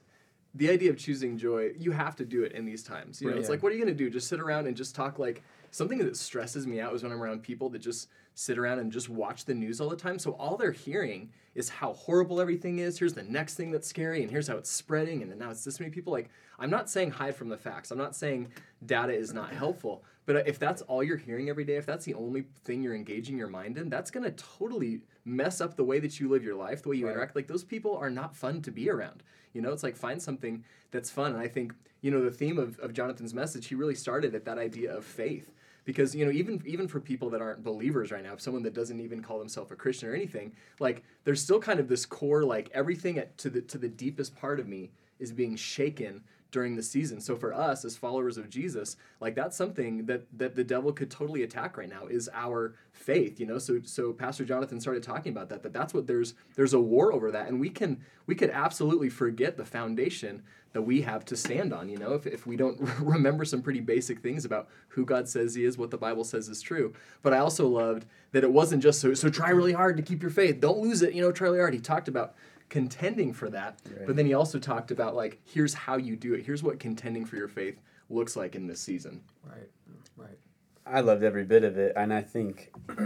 the 0.54 0.70
idea 0.70 0.90
of 0.90 0.96
choosing 0.96 1.36
joy, 1.36 1.72
you 1.78 1.92
have 1.92 2.16
to 2.16 2.24
do 2.24 2.42
it 2.42 2.52
in 2.52 2.64
these 2.64 2.82
times. 2.82 3.20
You 3.20 3.28
know, 3.28 3.32
Right. 3.34 3.40
it's 3.40 3.48
Yeah. 3.48 3.52
like 3.52 3.62
what 3.62 3.72
are 3.72 3.74
you 3.76 3.80
gonna 3.84 3.94
do? 3.94 4.10
Just 4.10 4.28
sit 4.28 4.40
around 4.40 4.66
and 4.66 4.76
just 4.76 4.94
talk 4.94 5.18
like 5.18 5.42
something 5.70 5.98
that 5.98 6.16
stresses 6.16 6.66
me 6.66 6.80
out 6.80 6.94
is 6.94 7.02
when 7.02 7.12
I'm 7.12 7.22
around 7.22 7.42
people 7.42 7.68
that 7.70 7.80
just 7.80 8.08
sit 8.38 8.56
around 8.56 8.78
and 8.78 8.92
just 8.92 9.08
watch 9.08 9.44
the 9.46 9.54
news 9.54 9.80
all 9.80 9.88
the 9.88 9.96
time. 9.96 10.16
So 10.16 10.30
all 10.32 10.56
they're 10.56 10.70
hearing 10.70 11.28
is 11.56 11.68
how 11.68 11.94
horrible 11.94 12.40
everything 12.40 12.78
is. 12.78 12.96
Here's 12.96 13.12
the 13.12 13.24
next 13.24 13.54
thing 13.56 13.72
that's 13.72 13.88
scary, 13.88 14.22
and 14.22 14.30
here's 14.30 14.46
how 14.46 14.56
it's 14.56 14.70
spreading, 14.70 15.22
and 15.22 15.36
now 15.36 15.50
it's 15.50 15.64
this 15.64 15.80
many 15.80 15.90
people. 15.90 16.12
Like 16.12 16.30
I'm 16.56 16.70
not 16.70 16.88
saying 16.88 17.10
hide 17.10 17.34
from 17.34 17.48
the 17.48 17.56
facts. 17.56 17.90
I'm 17.90 17.98
not 17.98 18.14
saying 18.14 18.46
data 18.86 19.12
is 19.12 19.34
not 19.34 19.52
helpful. 19.52 20.04
But 20.24 20.36
uh, 20.36 20.42
if 20.46 20.56
that's 20.56 20.82
all 20.82 21.02
you're 21.02 21.16
hearing 21.16 21.48
every 21.48 21.64
day, 21.64 21.76
if 21.76 21.86
that's 21.86 22.04
the 22.04 22.14
only 22.14 22.44
thing 22.64 22.80
you're 22.80 22.94
engaging 22.94 23.36
your 23.36 23.48
mind 23.48 23.76
in, 23.76 23.88
that's 23.88 24.12
gonna 24.12 24.30
totally 24.30 25.00
mess 25.24 25.60
up 25.60 25.74
the 25.74 25.82
way 25.82 25.98
that 25.98 26.20
you 26.20 26.28
live 26.28 26.44
your 26.44 26.54
life, 26.54 26.82
the 26.84 26.90
way 26.90 26.96
you 26.96 27.06
Right. 27.06 27.12
interact. 27.14 27.34
Like 27.34 27.48
those 27.48 27.64
people 27.64 27.96
are 27.96 28.10
not 28.10 28.36
fun 28.36 28.62
to 28.62 28.70
be 28.70 28.88
around. 28.88 29.24
You 29.52 29.62
know, 29.62 29.72
it's 29.72 29.82
like 29.82 29.96
find 29.96 30.22
something 30.22 30.62
that's 30.92 31.10
fun. 31.10 31.32
And 31.32 31.40
I 31.40 31.48
think, 31.48 31.74
you 32.02 32.12
know, 32.12 32.22
the 32.22 32.30
theme 32.30 32.58
of, 32.58 32.78
of 32.78 32.92
Jonathan's 32.92 33.34
message, 33.34 33.66
he 33.66 33.74
really 33.74 33.96
started 33.96 34.36
at 34.36 34.44
that 34.44 34.58
idea 34.58 34.96
of 34.96 35.04
faith. 35.04 35.50
Because, 35.88 36.14
you 36.14 36.22
know, 36.26 36.30
even 36.30 36.62
even 36.66 36.86
for 36.86 37.00
people 37.00 37.30
that 37.30 37.40
aren't 37.40 37.64
believers 37.64 38.12
right 38.12 38.22
now, 38.22 38.34
if 38.34 38.42
someone 38.42 38.62
that 38.64 38.74
doesn't 38.74 39.00
even 39.00 39.22
call 39.22 39.38
themselves 39.38 39.72
a 39.72 39.74
Christian 39.74 40.10
or 40.10 40.14
anything, 40.14 40.52
like 40.80 41.02
there's 41.24 41.42
still 41.42 41.58
kind 41.58 41.80
of 41.80 41.88
this 41.88 42.04
core, 42.04 42.44
like 42.44 42.68
everything 42.74 43.16
at, 43.16 43.38
to 43.38 43.48
the 43.48 43.62
to 43.62 43.78
the 43.78 43.88
deepest 43.88 44.36
part 44.36 44.60
of 44.60 44.68
me 44.68 44.90
is 45.18 45.32
being 45.32 45.56
shaken 45.56 46.22
during 46.50 46.76
the 46.76 46.82
season. 46.82 47.22
So 47.22 47.36
for 47.36 47.54
us 47.54 47.86
as 47.86 47.96
followers 47.96 48.36
of 48.36 48.50
Jesus, 48.50 48.98
like 49.22 49.34
that's 49.34 49.56
something 49.56 50.04
that 50.04 50.26
that 50.36 50.54
the 50.54 50.62
devil 50.62 50.92
could 50.92 51.10
totally 51.10 51.42
attack 51.42 51.78
right 51.78 51.88
now 51.88 52.06
is 52.06 52.28
our 52.34 52.74
faith, 52.92 53.40
you 53.40 53.46
know? 53.46 53.56
So 53.56 53.80
so 53.82 54.12
Pastor 54.12 54.44
Jonathan 54.44 54.82
started 54.82 55.02
talking 55.02 55.32
about 55.32 55.48
that 55.48 55.62
that 55.62 55.72
that's 55.72 55.94
what 55.94 56.06
there's 56.06 56.34
there's 56.54 56.74
a 56.74 56.80
war 56.80 57.14
over 57.14 57.30
that 57.30 57.48
and 57.48 57.58
we 57.58 57.70
can 57.70 57.98
we 58.26 58.34
could 58.34 58.50
absolutely 58.50 59.08
forget 59.08 59.56
the 59.56 59.64
foundation 59.64 60.42
that 60.72 60.82
we 60.82 61.00
have 61.02 61.24
to 61.24 61.36
stand 61.36 61.72
on, 61.72 61.88
you 61.88 61.96
know, 61.96 62.12
if, 62.12 62.26
if 62.26 62.46
we 62.46 62.56
don't 62.56 62.78
remember 63.00 63.44
some 63.44 63.62
pretty 63.62 63.80
basic 63.80 64.20
things 64.20 64.44
about 64.44 64.68
who 64.88 65.04
God 65.04 65.28
says 65.28 65.54
he 65.54 65.64
is, 65.64 65.78
what 65.78 65.90
the 65.90 65.98
Bible 65.98 66.24
says 66.24 66.48
is 66.48 66.60
true. 66.60 66.92
But 67.22 67.32
I 67.32 67.38
also 67.38 67.66
loved 67.66 68.06
that 68.32 68.44
it 68.44 68.52
wasn't 68.52 68.82
just 68.82 69.00
so 69.00 69.14
so 69.14 69.28
try 69.30 69.50
really 69.50 69.72
hard 69.72 69.96
to 69.96 70.02
keep 70.02 70.22
your 70.22 70.30
faith. 70.30 70.60
Don't 70.60 70.78
lose 70.78 71.02
it, 71.02 71.14
you 71.14 71.22
know, 71.22 71.32
try 71.32 71.46
really 71.46 71.58
hard. 71.58 71.74
He 71.74 71.80
talked 71.80 72.08
about 72.08 72.34
contending 72.68 73.32
for 73.32 73.48
that. 73.50 73.80
But 74.06 74.16
then 74.16 74.26
he 74.26 74.34
also 74.34 74.58
talked 74.58 74.90
about 74.90 75.14
like 75.14 75.40
here's 75.44 75.74
how 75.74 75.96
you 75.96 76.16
do 76.16 76.34
it. 76.34 76.44
Here's 76.44 76.62
what 76.62 76.78
contending 76.78 77.24
for 77.24 77.36
your 77.36 77.48
faith 77.48 77.80
looks 78.10 78.36
like 78.36 78.54
in 78.54 78.66
this 78.66 78.80
season. 78.80 79.22
Right, 79.44 79.70
right. 80.16 80.38
I 80.86 81.00
loved 81.00 81.22
every 81.22 81.44
bit 81.44 81.64
of 81.64 81.76
it, 81.76 81.92
and 81.96 82.12
I 82.12 82.22
think 82.22 82.72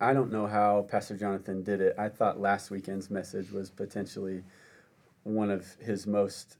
I 0.00 0.12
don't 0.12 0.32
know 0.32 0.46
how 0.46 0.86
Pastor 0.90 1.16
Jonathan 1.16 1.62
did 1.62 1.80
it. 1.80 1.94
I 1.98 2.08
thought 2.08 2.40
last 2.40 2.70
weekend's 2.70 3.10
message 3.10 3.50
was 3.50 3.70
potentially 3.70 4.42
one 5.24 5.50
of 5.50 5.66
his 5.80 6.06
most 6.06 6.56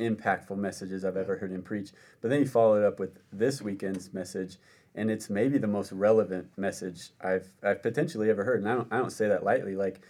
impactful 0.00 0.56
messages 0.56 1.04
I've 1.04 1.16
ever 1.16 1.36
heard 1.36 1.50
him 1.50 1.62
preach. 1.62 1.90
But 2.20 2.30
then 2.30 2.40
he 2.40 2.44
followed 2.44 2.84
up 2.84 2.98
with 2.98 3.18
this 3.32 3.62
weekend's 3.62 4.12
message, 4.12 4.56
and 4.94 5.10
it's 5.10 5.30
maybe 5.30 5.58
the 5.58 5.66
most 5.66 5.92
relevant 5.92 6.48
message 6.56 7.10
I've 7.20 7.50
I've 7.62 7.82
potentially 7.82 8.30
ever 8.30 8.44
heard. 8.44 8.60
And 8.60 8.68
I 8.68 8.74
don't 8.74 8.92
I 8.92 8.98
don't 8.98 9.10
say 9.10 9.28
that 9.28 9.44
lightly. 9.44 9.76
Like 9.76 10.00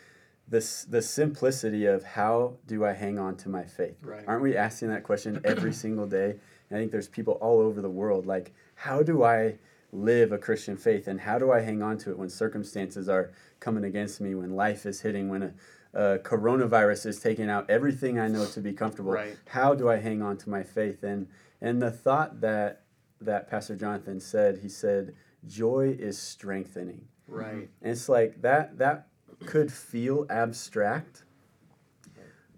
this 0.48 0.84
the 0.84 1.02
simplicity 1.02 1.86
of 1.86 2.04
how 2.04 2.54
do 2.66 2.84
I 2.84 2.92
hang 2.92 3.18
on 3.18 3.36
to 3.38 3.48
my 3.48 3.64
faith? 3.64 3.96
Right. 4.02 4.24
Aren't 4.26 4.42
we 4.42 4.56
asking 4.56 4.88
that 4.88 5.02
question 5.02 5.40
every 5.44 5.72
single 5.84 6.06
day? 6.06 6.36
And 6.70 6.78
I 6.78 6.80
think 6.80 6.92
there's 6.92 7.08
people 7.08 7.34
all 7.34 7.60
over 7.60 7.80
the 7.80 7.90
world 7.90 8.26
like 8.26 8.52
how 8.74 9.02
do 9.02 9.22
I 9.22 9.58
live 9.92 10.32
a 10.32 10.38
Christian 10.38 10.76
faith 10.76 11.06
and 11.06 11.20
how 11.20 11.38
do 11.38 11.52
I 11.52 11.60
hang 11.60 11.82
on 11.82 11.96
to 11.98 12.10
it 12.10 12.18
when 12.18 12.28
circumstances 12.28 13.08
are 13.08 13.30
coming 13.60 13.84
against 13.84 14.20
me, 14.20 14.34
when 14.34 14.56
life 14.56 14.86
is 14.86 15.00
hitting, 15.00 15.28
when 15.28 15.42
a, 15.42 15.54
a 15.94 16.18
coronavirus 16.18 17.06
is 17.06 17.20
taking 17.20 17.48
out 17.48 17.70
everything 17.70 18.18
I 18.18 18.28
know 18.28 18.46
to 18.46 18.60
be 18.60 18.72
comfortable? 18.72 19.12
Right. 19.12 19.36
How 19.46 19.74
do 19.74 19.88
I 19.88 19.96
hang 19.96 20.20
on 20.22 20.36
to 20.38 20.50
my 20.50 20.62
faith? 20.62 21.02
And 21.02 21.28
and 21.60 21.80
the 21.80 21.90
thought 21.90 22.40
that 22.40 22.82
that 23.20 23.48
Pastor 23.48 23.76
Jonathan 23.76 24.20
said, 24.20 24.58
he 24.58 24.68
said, 24.68 25.14
joy 25.46 25.96
is 25.98 26.18
strengthening. 26.18 27.06
Right. 27.26 27.68
And 27.80 27.92
it's 27.92 28.08
like 28.08 28.42
that 28.42 28.78
that 28.78 29.08
could 29.46 29.72
feel 29.72 30.26
abstract. 30.28 31.24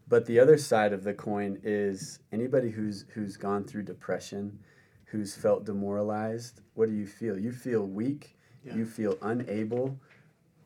But 0.08 0.26
the 0.26 0.38
other 0.38 0.56
side 0.56 0.92
of 0.92 1.02
the 1.02 1.14
coin 1.14 1.58
is 1.64 2.20
anybody 2.32 2.70
who's 2.70 3.04
who's 3.14 3.36
gone 3.36 3.64
through 3.64 3.82
depression, 3.84 4.58
who's 5.06 5.34
felt 5.34 5.64
demoralized, 5.64 6.60
what 6.74 6.88
do 6.88 6.94
you 6.94 7.06
feel? 7.06 7.38
You 7.38 7.52
feel 7.52 7.86
weak, 7.86 8.36
Yeah. 8.64 8.76
you 8.76 8.86
feel 8.86 9.18
unable 9.22 9.98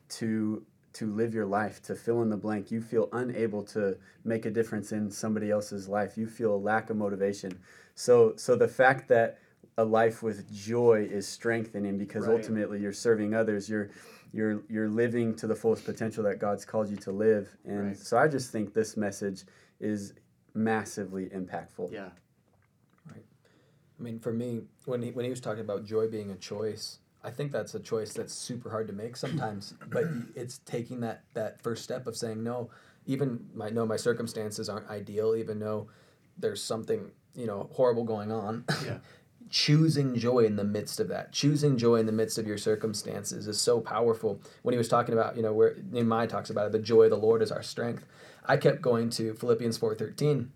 to 0.09 0.63
to 0.93 1.13
live 1.13 1.33
your 1.33 1.45
life, 1.45 1.81
to 1.83 1.95
fill 1.95 2.21
in 2.21 2.29
the 2.29 2.37
blank. 2.37 2.71
You 2.71 2.81
feel 2.81 3.09
unable 3.13 3.63
to 3.63 3.97
make 4.23 4.45
a 4.45 4.51
difference 4.51 4.91
in 4.91 5.09
somebody 5.09 5.49
else's 5.49 5.87
life. 5.87 6.17
You 6.17 6.27
feel 6.27 6.55
a 6.55 6.57
lack 6.57 6.89
of 6.89 6.97
motivation. 6.97 7.59
So 7.95 8.33
so 8.35 8.55
the 8.55 8.67
fact 8.67 9.07
that 9.09 9.39
a 9.77 9.85
life 9.85 10.21
with 10.21 10.51
joy 10.53 11.07
is 11.09 11.27
strengthening 11.27 11.97
because 11.97 12.27
Right. 12.27 12.35
ultimately 12.35 12.79
you're 12.79 12.93
serving 12.93 13.33
others. 13.33 13.69
You're 13.69 13.89
you're 14.33 14.63
you're 14.69 14.89
living 14.89 15.35
to 15.35 15.47
the 15.47 15.55
fullest 15.55 15.85
potential 15.85 16.23
that 16.25 16.39
God's 16.39 16.65
called 16.65 16.89
you 16.89 16.97
to 16.97 17.11
live. 17.11 17.55
And 17.65 17.87
Right. 17.87 17.97
so 17.97 18.17
I 18.17 18.27
just 18.27 18.51
think 18.51 18.73
this 18.73 18.97
message 18.97 19.45
is 19.79 20.13
massively 20.53 21.29
impactful. 21.29 21.91
Yeah. 21.91 22.09
Right. 23.09 23.25
I 23.99 24.03
mean, 24.03 24.19
for 24.19 24.33
me, 24.33 24.63
when 24.85 25.01
he 25.01 25.11
when 25.11 25.23
he 25.23 25.31
was 25.31 25.39
talking 25.39 25.61
about 25.61 25.85
joy 25.85 26.07
being 26.07 26.31
a 26.31 26.35
choice, 26.35 26.99
I 27.23 27.29
think 27.29 27.51
that's 27.51 27.75
a 27.75 27.79
choice 27.79 28.13
that's 28.13 28.33
super 28.33 28.69
hard 28.69 28.87
to 28.87 28.93
make 28.93 29.15
sometimes. 29.15 29.73
but 29.89 30.05
it's 30.35 30.59
taking 30.59 31.01
that 31.01 31.23
that 31.33 31.61
first 31.61 31.83
step 31.83 32.07
of 32.07 32.15
saying 32.15 32.43
no. 32.43 32.69
Even 33.05 33.47
my 33.53 33.69
no, 33.69 33.85
my 33.85 33.97
circumstances 33.97 34.69
aren't 34.69 34.89
ideal. 34.89 35.35
Even 35.35 35.59
though 35.59 35.87
there's 36.37 36.63
something 36.63 37.11
you 37.35 37.45
know 37.45 37.69
horrible 37.73 38.03
going 38.03 38.31
on. 38.31 38.65
Yeah. 38.85 38.97
choosing 39.49 40.15
joy 40.15 40.39
in 40.39 40.55
the 40.55 40.63
midst 40.63 41.01
of 41.01 41.09
that 41.09 41.33
choosing 41.33 41.77
joy 41.77 41.95
in 41.95 42.05
the 42.05 42.11
midst 42.11 42.37
of 42.37 42.47
your 42.47 42.57
circumstances 42.57 43.47
is 43.49 43.59
so 43.59 43.81
powerful 43.81 44.39
when 44.61 44.71
he 44.71 44.77
was 44.77 44.87
talking 44.87 45.13
about 45.13 45.35
you 45.35 45.41
know 45.41 45.51
where 45.51 45.75
nehemiah 45.91 46.25
talks 46.25 46.49
about 46.49 46.67
it 46.67 46.71
the 46.71 46.79
joy 46.79 47.03
of 47.03 47.09
the 47.09 47.17
lord 47.17 47.41
is 47.41 47.51
our 47.51 47.61
strength 47.61 48.05
i 48.45 48.55
kept 48.55 48.81
going 48.81 49.09
to 49.09 49.33
philippians 49.33 49.77
4.13 49.77 50.47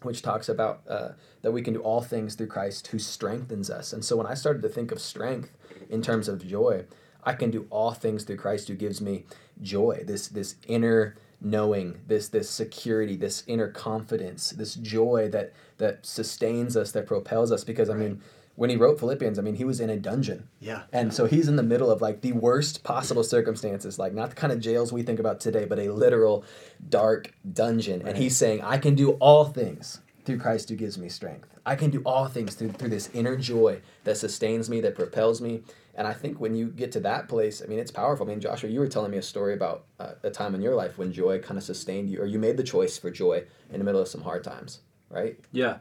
which 0.00 0.22
talks 0.22 0.48
about 0.48 0.80
uh, 0.88 1.10
that 1.42 1.52
we 1.52 1.60
can 1.60 1.74
do 1.74 1.80
all 1.80 2.00
things 2.00 2.36
through 2.36 2.46
christ 2.46 2.86
who 2.86 2.98
strengthens 2.98 3.68
us 3.68 3.92
and 3.92 4.02
so 4.02 4.16
when 4.16 4.26
i 4.26 4.32
started 4.32 4.62
to 4.62 4.68
think 4.70 4.92
of 4.92 4.98
strength 4.98 5.57
in 5.88 6.02
terms 6.02 6.28
of 6.28 6.46
joy 6.46 6.84
I 7.28 7.34
can 7.34 7.50
do 7.50 7.66
all 7.70 7.92
things 7.92 8.24
through 8.24 8.36
Christ 8.36 8.68
who 8.68 8.74
gives 8.74 9.00
me 9.00 9.24
joy. 9.60 10.02
This 10.06 10.28
this 10.28 10.54
inner 10.66 11.16
knowing, 11.40 12.00
this 12.06 12.28
this 12.28 12.48
security, 12.48 13.16
this 13.16 13.44
inner 13.46 13.68
confidence, 13.68 14.50
this 14.50 14.74
joy 14.74 15.28
that 15.32 15.52
that 15.78 16.06
sustains 16.06 16.76
us, 16.76 16.92
that 16.92 17.06
propels 17.06 17.52
us. 17.52 17.64
Because 17.64 17.90
I 17.90 17.94
mean, 17.94 18.22
when 18.54 18.70
he 18.70 18.76
wrote 18.76 18.98
Philippians, 18.98 19.38
I 19.38 19.42
mean, 19.42 19.56
he 19.56 19.64
was 19.64 19.78
in 19.78 19.90
a 19.90 19.98
dungeon. 19.98 20.48
Yeah. 20.58 20.84
And 20.92 21.12
so 21.12 21.26
he's 21.26 21.48
in 21.48 21.56
the 21.56 21.62
middle 21.62 21.90
of 21.90 22.00
like 22.00 22.22
the 22.22 22.32
worst 22.32 22.82
possible 22.82 23.22
circumstances, 23.22 23.98
like 23.98 24.14
not 24.14 24.30
the 24.30 24.36
kind 24.36 24.52
of 24.52 24.60
jails 24.60 24.92
we 24.92 25.02
think 25.02 25.20
about 25.20 25.38
today, 25.38 25.64
but 25.64 25.78
a 25.78 25.92
literal 25.92 26.44
dark 26.88 27.34
dungeon. 27.52 28.02
And 28.06 28.16
he's 28.16 28.36
saying, 28.36 28.62
I 28.62 28.78
can 28.78 28.94
do 28.94 29.12
all 29.12 29.44
things 29.44 30.00
through 30.28 30.38
Christ 30.38 30.68
who 30.68 30.76
gives 30.76 30.98
me 30.98 31.08
strength. 31.08 31.48
I 31.64 31.74
can 31.74 31.88
do 31.88 32.02
all 32.04 32.26
things 32.26 32.54
through, 32.54 32.72
through 32.72 32.90
this 32.90 33.08
inner 33.14 33.34
joy 33.34 33.80
that 34.04 34.18
sustains 34.18 34.68
me, 34.68 34.82
that 34.82 34.94
propels 34.94 35.40
me. 35.40 35.62
And 35.94 36.06
I 36.06 36.12
think 36.12 36.38
when 36.38 36.54
you 36.54 36.66
get 36.66 36.92
to 36.92 37.00
that 37.00 37.28
place, 37.28 37.62
I 37.64 37.66
mean, 37.66 37.78
it's 37.78 37.90
powerful. 37.90 38.26
I 38.26 38.28
mean, 38.28 38.38
Joshua, 38.38 38.68
you 38.68 38.78
were 38.78 38.88
telling 38.88 39.10
me 39.10 39.16
a 39.16 39.22
story 39.22 39.54
about 39.54 39.86
uh, 39.98 40.12
a 40.22 40.28
time 40.30 40.54
in 40.54 40.60
your 40.60 40.74
life 40.74 40.98
when 40.98 41.14
joy 41.14 41.38
kind 41.38 41.56
of 41.56 41.64
sustained 41.64 42.10
you, 42.10 42.20
or 42.20 42.26
you 42.26 42.38
made 42.38 42.58
the 42.58 42.62
choice 42.62 42.98
for 42.98 43.10
joy 43.10 43.44
in 43.72 43.78
the 43.78 43.84
middle 43.86 44.02
of 44.02 44.06
some 44.06 44.20
hard 44.20 44.44
times, 44.44 44.80
right? 45.08 45.40
Yeah, 45.50 45.78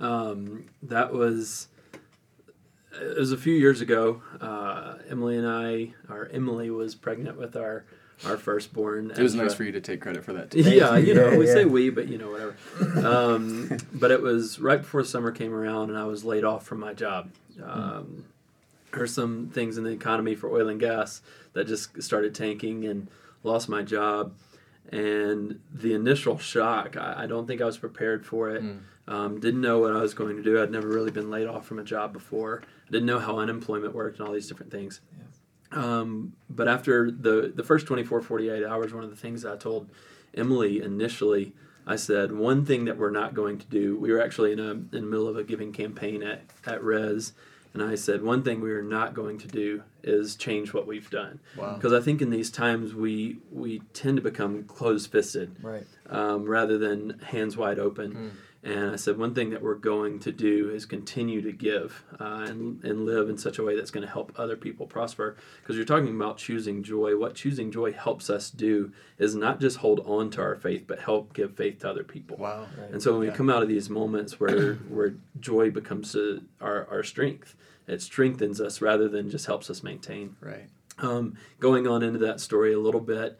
um, 0.00 0.64
that 0.82 1.12
was 1.12 1.68
it 2.98 3.18
was 3.18 3.32
a 3.32 3.36
few 3.36 3.54
years 3.54 3.82
ago. 3.82 4.22
Uh, 4.40 4.94
Emily 5.10 5.36
and 5.36 5.46
I, 5.46 5.92
or 6.08 6.30
Emily 6.32 6.70
was 6.70 6.94
pregnant 6.94 7.36
with 7.36 7.54
our 7.54 7.84
our 8.26 8.36
firstborn. 8.36 9.10
It 9.10 9.18
was 9.18 9.32
Ezra. 9.34 9.44
nice 9.46 9.54
for 9.54 9.64
you 9.64 9.72
to 9.72 9.80
take 9.80 10.00
credit 10.00 10.24
for 10.24 10.32
that. 10.34 10.50
Too. 10.50 10.60
Yeah, 10.62 10.96
you 10.96 11.14
know, 11.14 11.30
Yeah, 11.30 11.36
we 11.38 11.46
yeah. 11.46 11.52
say 11.54 11.64
we, 11.64 11.90
but 11.90 12.08
you 12.08 12.18
know, 12.18 12.30
whatever. 12.30 12.56
Um, 13.06 13.78
but 13.92 14.10
it 14.10 14.20
was 14.20 14.58
right 14.60 14.80
before 14.80 15.02
summer 15.04 15.30
came 15.32 15.52
around, 15.54 15.90
and 15.90 15.98
I 15.98 16.04
was 16.04 16.24
laid 16.24 16.44
off 16.44 16.64
from 16.66 16.80
my 16.80 16.92
job. 16.94 17.30
Um, 17.62 18.24
There's 18.92 19.12
some 19.14 19.50
things 19.52 19.78
in 19.78 19.84
the 19.84 19.90
economy 19.90 20.34
for 20.34 20.50
oil 20.50 20.68
and 20.68 20.80
gas 20.80 21.22
that 21.52 21.66
just 21.66 22.02
started 22.02 22.34
tanking, 22.34 22.84
and 22.84 23.08
lost 23.42 23.68
my 23.68 23.82
job. 23.82 24.34
And 24.92 25.60
the 25.72 25.94
initial 25.94 26.38
shock, 26.38 26.96
I, 26.96 27.22
I 27.22 27.26
don't 27.26 27.46
think 27.46 27.60
I 27.60 27.64
was 27.64 27.78
prepared 27.78 28.26
for 28.26 28.50
it. 28.50 28.62
Um, 29.06 29.40
didn't 29.40 29.60
know 29.60 29.78
what 29.78 29.92
I 29.92 30.00
was 30.00 30.14
going 30.14 30.36
to 30.36 30.42
do. 30.42 30.60
I'd 30.62 30.70
never 30.70 30.88
really 30.88 31.10
been 31.10 31.30
laid 31.30 31.46
off 31.46 31.66
from 31.66 31.78
a 31.78 31.84
job 31.84 32.12
before. 32.12 32.62
I 32.86 32.90
didn't 32.90 33.06
know 33.06 33.18
how 33.18 33.38
unemployment 33.38 33.94
worked 33.94 34.18
and 34.18 34.26
all 34.26 34.34
these 34.34 34.48
different 34.48 34.70
things. 34.72 35.00
Um, 35.72 36.32
but 36.48 36.68
after 36.68 37.10
the, 37.10 37.52
the 37.54 37.62
first 37.62 37.86
24, 37.86 38.20
48 38.22 38.64
hours, 38.64 38.92
one 38.92 39.04
of 39.04 39.10
the 39.10 39.16
things 39.16 39.44
I 39.44 39.56
told 39.56 39.88
Emily 40.34 40.82
initially, 40.82 41.52
I 41.86 41.96
said, 41.96 42.32
one 42.32 42.64
thing 42.64 42.84
that 42.86 42.98
we're 42.98 43.10
not 43.10 43.34
going 43.34 43.58
to 43.58 43.66
do, 43.66 43.96
we 43.98 44.12
were 44.12 44.20
actually 44.22 44.52
in, 44.52 44.58
a, 44.60 44.70
in 44.72 44.90
the 44.90 45.00
middle 45.02 45.28
of 45.28 45.36
a 45.36 45.44
giving 45.44 45.72
campaign 45.72 46.22
at, 46.22 46.42
at 46.66 46.82
Rez, 46.82 47.32
and 47.72 47.82
I 47.84 47.94
said, 47.94 48.22
one 48.22 48.42
thing 48.42 48.60
we 48.60 48.72
are 48.72 48.82
not 48.82 49.14
going 49.14 49.38
to 49.38 49.46
do 49.48 49.84
is 50.02 50.34
change 50.34 50.72
what 50.74 50.88
we've 50.88 51.08
done. 51.08 51.38
Wow. 51.56 51.74
Because 51.74 51.92
I 51.92 52.00
think 52.00 52.20
in 52.20 52.30
these 52.30 52.50
times 52.50 52.94
we, 52.94 53.38
we 53.52 53.80
tend 53.94 54.16
to 54.16 54.22
become 54.22 54.64
close 54.64 55.06
fisted 55.06 55.54
Right. 55.62 55.86
um, 56.08 56.44
rather 56.46 56.78
than 56.78 57.20
hands 57.20 57.56
wide 57.56 57.78
open. 57.78 58.32
And 58.62 58.90
I 58.90 58.96
said, 58.96 59.16
one 59.16 59.34
thing 59.34 59.48
that 59.50 59.62
we're 59.62 59.74
going 59.74 60.18
to 60.20 60.30
do 60.32 60.68
is 60.68 60.84
continue 60.84 61.40
to 61.40 61.50
give 61.50 62.04
uh, 62.20 62.44
and, 62.46 62.84
and 62.84 63.06
live 63.06 63.30
in 63.30 63.38
such 63.38 63.58
a 63.58 63.62
way 63.62 63.74
that's 63.74 63.90
going 63.90 64.04
to 64.06 64.12
help 64.12 64.32
other 64.36 64.54
people 64.54 64.86
prosper. 64.86 65.36
Because 65.62 65.76
you're 65.76 65.86
talking 65.86 66.14
about 66.14 66.36
choosing 66.36 66.82
joy. 66.82 67.16
What 67.16 67.34
choosing 67.34 67.70
joy 67.72 67.92
helps 67.92 68.28
us 68.28 68.50
do 68.50 68.92
is 69.16 69.34
not 69.34 69.60
just 69.60 69.78
hold 69.78 70.00
on 70.00 70.28
to 70.32 70.42
our 70.42 70.56
faith, 70.56 70.84
but 70.86 70.98
help 71.00 71.32
give 71.32 71.56
faith 71.56 71.78
to 71.80 71.88
other 71.88 72.04
people. 72.04 72.36
Wow. 72.36 72.66
And 72.92 73.02
so 73.02 73.12
when 73.16 73.22
Yeah. 73.26 73.30
we 73.30 73.36
come 73.36 73.48
out 73.48 73.62
of 73.62 73.68
these 73.68 73.88
moments 73.88 74.38
where 74.38 74.74
where 74.90 75.14
joy 75.40 75.70
becomes 75.70 76.14
uh 76.14 76.40
our, 76.60 76.86
our 76.90 77.02
strength, 77.02 77.56
it 77.88 78.02
strengthens 78.02 78.60
us 78.60 78.82
rather 78.82 79.08
than 79.08 79.30
just 79.30 79.46
helps 79.46 79.70
us 79.70 79.82
maintain 79.82 80.36
Right. 80.42 80.68
um, 80.98 81.34
going 81.60 81.86
on 81.86 82.02
into 82.02 82.18
that 82.18 82.40
story 82.40 82.74
a 82.74 82.78
little 82.78 83.00
bit, 83.00 83.38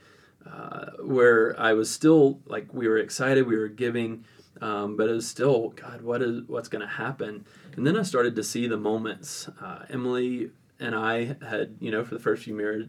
uh, 0.51 0.93
where 1.05 1.55
I 1.61 1.75
was 1.75 1.91
still 1.91 2.41
like 2.47 2.73
we 2.73 2.89
were 2.89 2.97
excited, 2.97 3.47
we 3.47 3.59
were 3.59 3.69
giving, 3.69 4.25
um, 4.61 4.97
but 4.97 5.09
it 5.09 5.13
was 5.13 5.27
still 5.27 5.71
God, 5.71 6.03
what 6.03 6.23
is 6.23 6.43
what's 6.47 6.69
going 6.69 6.83
to 6.83 6.93
happen? 6.95 7.45
And 7.77 7.87
then 7.87 7.97
I 7.97 8.03
started 8.03 8.37
to 8.37 8.45
see 8.45 8.67
the 8.67 8.77
moments. 8.77 9.49
Uh, 9.61 9.85
Emily 9.89 10.51
and 10.79 10.95
I 10.95 11.37
had, 11.47 11.77
you 11.81 11.91
know, 11.91 12.05
for 12.05 12.15
the 12.15 12.21
first 12.21 12.45
few 12.45 12.55
marriage, 12.55 12.89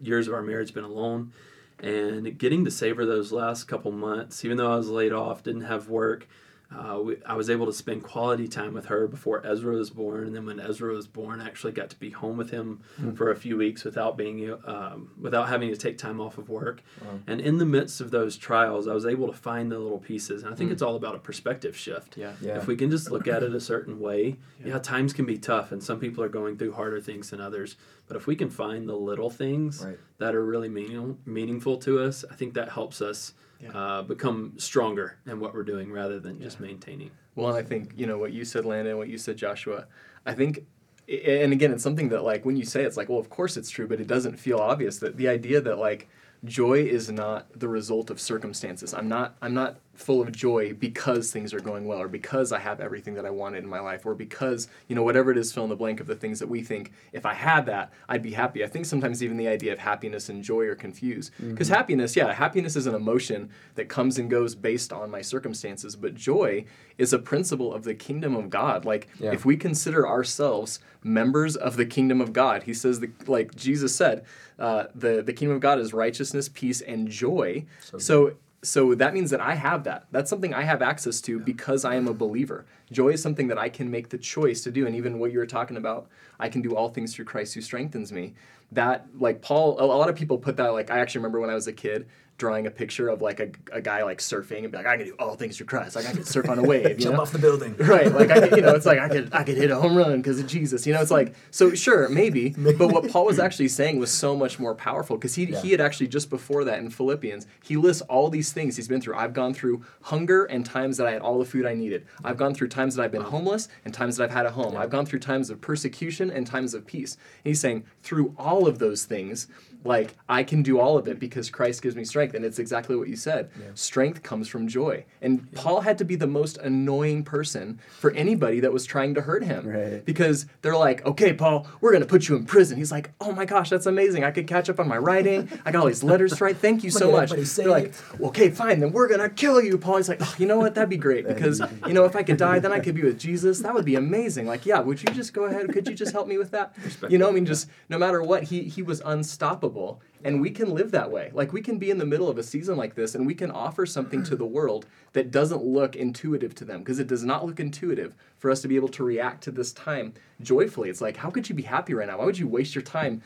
years 0.00 0.28
of 0.28 0.34
our 0.34 0.42
marriage, 0.42 0.74
been 0.74 0.84
alone, 0.84 1.32
and 1.78 2.38
getting 2.38 2.64
to 2.64 2.70
savor 2.70 3.04
those 3.04 3.32
last 3.32 3.64
couple 3.64 3.92
months, 3.92 4.44
even 4.44 4.56
though 4.56 4.72
I 4.72 4.76
was 4.76 4.88
laid 4.88 5.12
off, 5.12 5.42
didn't 5.42 5.62
have 5.62 5.88
work. 5.88 6.26
Uh, 6.74 7.00
we, 7.00 7.16
I 7.24 7.34
was 7.34 7.48
able 7.48 7.66
to 7.66 7.72
spend 7.72 8.02
quality 8.02 8.48
time 8.48 8.74
with 8.74 8.86
her 8.86 9.06
before 9.06 9.44
Ezra 9.46 9.76
was 9.76 9.90
born, 9.90 10.26
and 10.26 10.34
then 10.34 10.46
when 10.46 10.58
Ezra 10.58 10.92
was 10.92 11.06
born, 11.06 11.40
I 11.40 11.46
actually 11.46 11.72
got 11.72 11.90
to 11.90 11.96
be 11.96 12.10
home 12.10 12.36
with 12.36 12.50
him 12.50 12.80
for 13.14 13.30
a 13.30 13.36
few 13.36 13.56
weeks 13.56 13.84
without 13.84 14.16
being 14.16 14.52
um, 14.66 15.10
without 15.20 15.48
having 15.48 15.70
to 15.70 15.76
take 15.76 15.96
time 15.96 16.20
off 16.20 16.38
of 16.38 16.48
work. 16.48 16.82
And 17.26 17.40
in 17.40 17.58
the 17.58 17.64
midst 17.64 18.00
of 18.00 18.10
those 18.10 18.36
trials, 18.36 18.88
I 18.88 18.94
was 18.94 19.06
able 19.06 19.28
to 19.28 19.32
find 19.32 19.70
the 19.70 19.78
little 19.78 19.98
pieces, 20.00 20.42
and 20.42 20.52
I 20.52 20.56
think 20.56 20.72
it's 20.72 20.82
all 20.82 20.96
about 20.96 21.14
a 21.14 21.20
perspective 21.20 21.76
shift. 21.76 22.16
Yeah. 22.16 22.32
Yeah. 22.40 22.56
If 22.56 22.66
we 22.66 22.74
can 22.74 22.90
just 22.90 23.12
look 23.12 23.28
at 23.28 23.44
it 23.44 23.54
a 23.54 23.60
certain 23.60 24.00
way, 24.00 24.36
yeah. 24.64 24.78
times 24.78 25.12
can 25.12 25.24
be 25.24 25.38
tough, 25.38 25.70
and 25.70 25.80
some 25.82 26.00
people 26.00 26.24
are 26.24 26.28
going 26.28 26.56
through 26.58 26.72
harder 26.72 27.00
things 27.00 27.30
than 27.30 27.40
others. 27.40 27.76
But 28.08 28.16
if 28.16 28.26
we 28.26 28.34
can 28.36 28.50
find 28.50 28.88
the 28.88 28.96
little 28.96 29.30
things 29.30 29.84
Right. 29.84 29.98
that 30.18 30.34
are 30.34 30.44
really 30.44 30.68
meaning, 30.68 31.18
meaningful 31.24 31.76
to 31.78 32.00
us, 32.00 32.24
I 32.30 32.34
think 32.34 32.54
that 32.54 32.70
helps 32.70 33.00
us 33.00 33.34
Yeah. 33.60 33.70
uh, 33.70 34.02
become 34.02 34.52
stronger 34.58 35.16
in 35.26 35.40
what 35.40 35.54
we're 35.54 35.62
doing 35.62 35.90
rather 35.90 36.20
than 36.20 36.40
just 36.40 36.60
maintaining. 36.60 37.10
Well, 37.34 37.48
and 37.48 37.56
I 37.56 37.62
think 37.62 37.92
you 37.96 38.06
know 38.06 38.18
what 38.18 38.32
you 38.32 38.44
said, 38.44 38.64
Landon, 38.64 38.96
what 38.98 39.08
you 39.08 39.18
said, 39.18 39.36
Joshua. 39.36 39.86
I 40.26 40.34
think, 40.34 40.66
and 41.08 41.52
again, 41.52 41.72
it's 41.72 41.82
something 41.82 42.08
that 42.10 42.22
like 42.22 42.44
when 42.44 42.56
you 42.56 42.64
say, 42.64 42.82
it, 42.82 42.86
it's 42.86 42.96
like, 42.96 43.08
well, 43.08 43.18
of 43.18 43.30
course 43.30 43.56
it's 43.56 43.70
true, 43.70 43.86
but 43.86 44.00
it 44.00 44.06
doesn't 44.06 44.36
feel 44.38 44.58
obvious. 44.58 44.98
That 44.98 45.16
the 45.16 45.28
idea 45.28 45.60
that 45.62 45.78
like 45.78 46.08
joy 46.44 46.82
is 46.82 47.10
not 47.10 47.46
the 47.58 47.68
result 47.68 48.10
of 48.10 48.20
circumstances. 48.20 48.92
I'm 48.92 49.08
not. 49.08 49.36
I'm 49.40 49.54
not 49.54 49.76
full 49.96 50.20
of 50.20 50.30
joy 50.32 50.72
because 50.74 51.32
things 51.32 51.52
are 51.54 51.60
going 51.60 51.86
well, 51.86 52.00
or 52.00 52.08
because 52.08 52.52
I 52.52 52.58
have 52.58 52.80
everything 52.80 53.14
that 53.14 53.26
I 53.26 53.30
wanted 53.30 53.64
in 53.64 53.68
my 53.68 53.80
life, 53.80 54.06
or 54.06 54.14
because 54.14 54.68
you 54.88 54.94
know 54.94 55.02
whatever 55.02 55.30
it 55.30 55.38
is, 55.38 55.52
fill 55.52 55.64
in 55.64 55.70
the 55.70 55.76
blank 55.76 56.00
of 56.00 56.06
the 56.06 56.14
things 56.14 56.38
that 56.40 56.48
we 56.48 56.62
think. 56.62 56.92
If 57.12 57.24
I 57.26 57.34
had 57.34 57.66
that, 57.66 57.92
I'd 58.08 58.22
be 58.22 58.32
happy. 58.32 58.62
I 58.64 58.66
think 58.68 58.86
sometimes 58.86 59.22
even 59.22 59.36
the 59.36 59.48
idea 59.48 59.72
of 59.72 59.78
happiness 59.78 60.28
and 60.28 60.42
joy 60.42 60.66
are 60.66 60.74
confused 60.74 61.32
because 61.38 61.68
happiness, 61.68 62.14
yeah, 62.16 62.32
happiness 62.32 62.76
is 62.76 62.86
an 62.86 62.94
emotion 62.94 63.50
that 63.74 63.88
comes 63.88 64.18
and 64.18 64.28
goes 64.30 64.54
based 64.54 64.92
on 64.92 65.10
my 65.10 65.22
circumstances, 65.22 65.96
but 65.96 66.14
joy 66.14 66.64
is 66.98 67.12
a 67.12 67.18
principle 67.18 67.72
of 67.74 67.84
the 67.84 67.94
kingdom 67.94 68.36
of 68.36 68.50
God. 68.50 68.84
Like 68.84 69.08
Yeah. 69.20 69.32
if 69.32 69.44
we 69.44 69.56
consider 69.56 70.06
ourselves 70.06 70.78
members 71.02 71.56
of 71.56 71.76
the 71.76 71.86
kingdom 71.86 72.20
of 72.20 72.32
God, 72.32 72.64
he 72.64 72.74
says, 72.74 73.00
the, 73.00 73.10
like 73.26 73.54
Jesus 73.54 73.94
said, 73.94 74.24
uh, 74.58 74.84
the 74.94 75.22
the 75.22 75.32
kingdom 75.32 75.54
of 75.56 75.60
God 75.60 75.78
is 75.78 75.92
righteousness, 75.92 76.48
peace, 76.48 76.80
and 76.80 77.08
joy. 77.08 77.64
So 77.80 77.98
So 77.98 78.32
so 78.66 78.96
that 78.96 79.14
means 79.14 79.30
that 79.30 79.40
I 79.40 79.54
have 79.54 79.84
that. 79.84 80.06
That's 80.10 80.28
something 80.28 80.52
I 80.52 80.62
have 80.62 80.82
access 80.82 81.20
to 81.22 81.38
because 81.38 81.84
I 81.84 81.94
am 81.94 82.08
a 82.08 82.12
believer. 82.12 82.66
Joy 82.90 83.10
is 83.10 83.22
something 83.22 83.46
that 83.46 83.58
I 83.58 83.68
can 83.68 83.90
make 83.90 84.08
the 84.08 84.18
choice 84.18 84.62
to 84.64 84.72
do. 84.72 84.86
And 84.86 84.96
even 84.96 85.20
what 85.20 85.30
you 85.30 85.38
were 85.38 85.46
talking 85.46 85.76
about, 85.76 86.08
I 86.40 86.48
can 86.48 86.62
do 86.62 86.74
all 86.74 86.88
things 86.88 87.14
through 87.14 87.26
Christ 87.26 87.54
who 87.54 87.60
strengthens 87.60 88.10
me. 88.10 88.34
That, 88.72 89.06
like 89.16 89.40
Paul, 89.40 89.80
a 89.80 89.86
lot 89.86 90.08
of 90.08 90.16
people 90.16 90.38
put 90.38 90.56
that, 90.56 90.70
like, 90.70 90.90
I 90.90 90.98
actually 90.98 91.20
remember 91.20 91.38
when 91.38 91.48
I 91.48 91.54
was 91.54 91.68
a 91.68 91.72
kid 91.72 92.08
drawing 92.38 92.66
a 92.66 92.70
picture 92.70 93.08
of 93.08 93.22
like 93.22 93.40
a, 93.40 93.48
a 93.72 93.80
guy 93.80 94.02
like 94.02 94.18
surfing 94.18 94.58
and 94.64 94.70
be 94.70 94.76
like, 94.76 94.86
I 94.86 94.96
can 94.98 95.06
do 95.06 95.14
all 95.18 95.36
things 95.36 95.56
through 95.56 95.66
Christ. 95.66 95.96
Like, 95.96 96.06
I 96.06 96.12
can 96.12 96.24
surf 96.24 96.48
on 96.50 96.58
a 96.58 96.62
wave. 96.62 96.86
You 96.86 96.94
Jump 97.06 97.16
know? 97.16 97.22
off 97.22 97.32
the 97.32 97.38
building. 97.38 97.74
Right, 97.86 98.12
like 98.12 98.30
I 98.30 98.40
could, 98.48 98.56
you 98.56 98.62
know, 98.62 98.74
it's 98.74 98.84
like 98.86 98.98
I 98.98 99.08
could 99.08 99.32
I 99.32 99.42
could 99.44 99.56
hit 99.56 99.70
a 99.70 99.76
home 99.76 99.96
run 99.96 100.16
because 100.18 100.38
of 100.40 100.46
Jesus. 100.46 100.86
You 100.86 100.92
know, 100.92 101.00
it's 101.00 101.10
like 101.10 101.34
so 101.50 101.72
sure 101.74 102.08
maybe, 102.20 102.50
but 102.50 102.78
what 102.92 103.08
Paul 103.10 103.26
was 103.26 103.38
actually 103.38 103.68
saying 103.68 103.98
was 103.98 104.10
so 104.10 104.36
much 104.36 104.58
more 104.58 104.74
powerful 104.74 105.16
because 105.16 105.34
he 105.34 105.44
Yeah. 105.46 105.60
he 105.62 105.70
had 105.70 105.80
actually 105.80 106.08
just 106.08 106.28
before 106.30 106.64
that 106.64 106.78
in 106.78 106.90
Philippians 106.90 107.46
he 107.62 107.76
lists 107.76 108.02
all 108.02 108.28
these 108.28 108.52
things 108.52 108.76
he's 108.76 108.88
been 108.88 109.00
through. 109.00 109.16
I've 109.16 109.32
gone 109.34 109.54
through 109.54 109.84
hunger 110.02 110.44
and 110.44 110.64
times 110.66 110.96
that 110.98 111.06
I 111.06 111.12
had 111.12 111.22
all 111.22 111.38
the 111.38 111.44
food 111.44 111.64
I 111.64 111.74
needed. 111.74 112.06
I've 112.24 112.36
gone 112.36 112.54
through 112.54 112.68
times 112.68 112.94
that 112.96 113.02
I've 113.02 113.12
been 113.12 113.22
homeless 113.22 113.68
and 113.84 113.94
times 113.94 114.16
that 114.16 114.24
I've 114.24 114.30
had 114.36 114.46
a 114.46 114.50
home. 114.50 114.76
I've 114.76 114.90
gone 114.90 115.06
through 115.06 115.20
times 115.20 115.48
of 115.50 115.60
persecution 115.60 116.30
and 116.30 116.46
times 116.46 116.74
of 116.74 116.86
peace. 116.86 117.14
And 117.44 117.50
he's 117.50 117.60
saying 117.60 117.84
through 118.02 118.34
all 118.38 118.66
of 118.66 118.78
those 118.78 119.04
things. 119.04 119.46
Like 119.86 120.14
I 120.28 120.42
can 120.42 120.62
do 120.62 120.78
all 120.80 120.98
of 120.98 121.08
it 121.08 121.18
because 121.18 121.48
Christ 121.50 121.82
gives 121.82 121.94
me 121.96 122.04
strength, 122.04 122.34
and 122.34 122.44
it's 122.44 122.58
exactly 122.58 122.96
what 122.96 123.08
you 123.08 123.16
said. 123.16 123.50
Strength 123.74 124.22
comes 124.22 124.48
from 124.48 124.66
joy, 124.68 125.04
and 125.22 125.50
Paul 125.52 125.80
had 125.80 125.98
to 125.98 126.04
be 126.04 126.16
the 126.16 126.26
most 126.26 126.58
annoying 126.58 127.22
person 127.24 127.78
for 127.98 128.10
anybody 128.12 128.60
that 128.60 128.72
was 128.72 128.84
trying 128.84 129.14
to 129.14 129.20
hurt 129.22 129.44
him, 129.44 129.66
Right. 129.68 130.04
because 130.04 130.46
they're 130.62 130.76
like, 130.76 131.04
"Okay, 131.06 131.32
Paul, 131.32 131.66
we're 131.80 131.92
gonna 131.92 132.06
put 132.06 132.28
you 132.28 132.36
in 132.36 132.44
prison." 132.44 132.76
He's 132.78 132.92
like, 132.92 133.10
"Oh 133.20 133.32
my 133.32 133.44
gosh, 133.44 133.70
that's 133.70 133.86
amazing! 133.86 134.24
I 134.24 134.30
could 134.30 134.46
catch 134.46 134.68
up 134.68 134.80
on 134.80 134.88
my 134.88 134.98
writing. 134.98 135.48
I 135.64 135.70
got 135.72 135.80
all 135.80 135.86
these 135.86 136.02
letters 136.04 136.32
to 136.34 136.44
write. 136.44 136.56
Thank 136.58 136.82
you 136.84 136.90
so 136.90 137.10
much." 137.12 137.30
They're 137.30 137.68
like, 137.68 137.92
well, 138.18 138.28
"Okay, 138.30 138.50
fine, 138.50 138.80
then 138.80 138.92
we're 138.92 139.08
gonna 139.08 139.28
kill 139.28 139.60
you, 139.62 139.78
Paul." 139.78 139.98
He's 139.98 140.08
like, 140.08 140.18
oh, 140.20 140.34
"You 140.38 140.46
know 140.46 140.58
what? 140.58 140.74
That'd 140.74 140.90
be 140.90 140.96
great 140.96 141.26
because 141.26 141.60
you 141.86 141.92
know 141.92 142.04
if 142.04 142.16
I 142.16 142.22
could 142.22 142.36
die, 142.36 142.58
then 142.58 142.72
I 142.72 142.80
could 142.80 142.94
be 142.94 143.02
with 143.02 143.18
Jesus. 143.18 143.60
That 143.60 143.74
would 143.74 143.84
be 143.84 143.94
amazing. 143.94 144.46
Like, 144.46 144.66
yeah, 144.66 144.80
would 144.80 145.02
you 145.02 145.08
just 145.14 145.32
go 145.32 145.44
ahead? 145.44 145.72
Could 145.72 145.86
you 145.88 145.94
just 145.94 146.12
help 146.12 146.26
me 146.28 146.38
with 146.38 146.50
that? 146.50 146.74
You 147.08 147.18
know, 147.18 147.28
I 147.28 147.32
mean, 147.32 147.46
just 147.46 147.68
no 147.88 147.98
matter 147.98 148.22
what, 148.22 148.44
he 148.44 148.62
he 148.62 148.82
was 148.82 149.00
unstoppable, 149.04 149.75
And 150.24 150.40
we 150.40 150.50
can 150.50 150.74
live 150.74 150.90
that 150.90 151.10
way. 151.10 151.30
Like 151.32 151.52
we 151.52 151.60
can 151.60 151.78
be 151.78 151.90
in 151.90 151.98
the 151.98 152.06
middle 152.06 152.28
of 152.28 152.38
a 152.38 152.42
season 152.42 152.76
like 152.76 152.94
this 152.94 153.14
and 153.14 153.26
we 153.26 153.34
can 153.34 153.50
offer 153.50 153.86
something 153.86 154.22
to 154.24 154.36
the 154.36 154.46
world 154.46 154.86
that 155.12 155.30
doesn't 155.30 155.62
look 155.62 155.94
intuitive 155.94 156.54
to 156.56 156.64
them 156.64 156.80
because 156.80 156.98
it 156.98 157.06
does 157.06 157.22
not 157.22 157.44
look 157.44 157.60
intuitive 157.60 158.14
for 158.38 158.50
us 158.50 158.62
to 158.62 158.68
be 158.68 158.76
able 158.76 158.88
to 158.88 159.04
react 159.04 159.42
to 159.44 159.50
this 159.50 159.72
time 159.72 160.14
joyfully. 160.40 160.88
It's 160.88 161.00
like, 161.00 161.16
how 161.16 161.30
could 161.30 161.48
you 161.48 161.54
be 161.54 161.62
happy 161.62 161.94
right 161.94 162.08
now? 162.08 162.18
Why 162.18 162.24
would 162.24 162.38
you 162.38 162.48
waste 162.48 162.74
your 162.74 162.82
time 162.82 163.22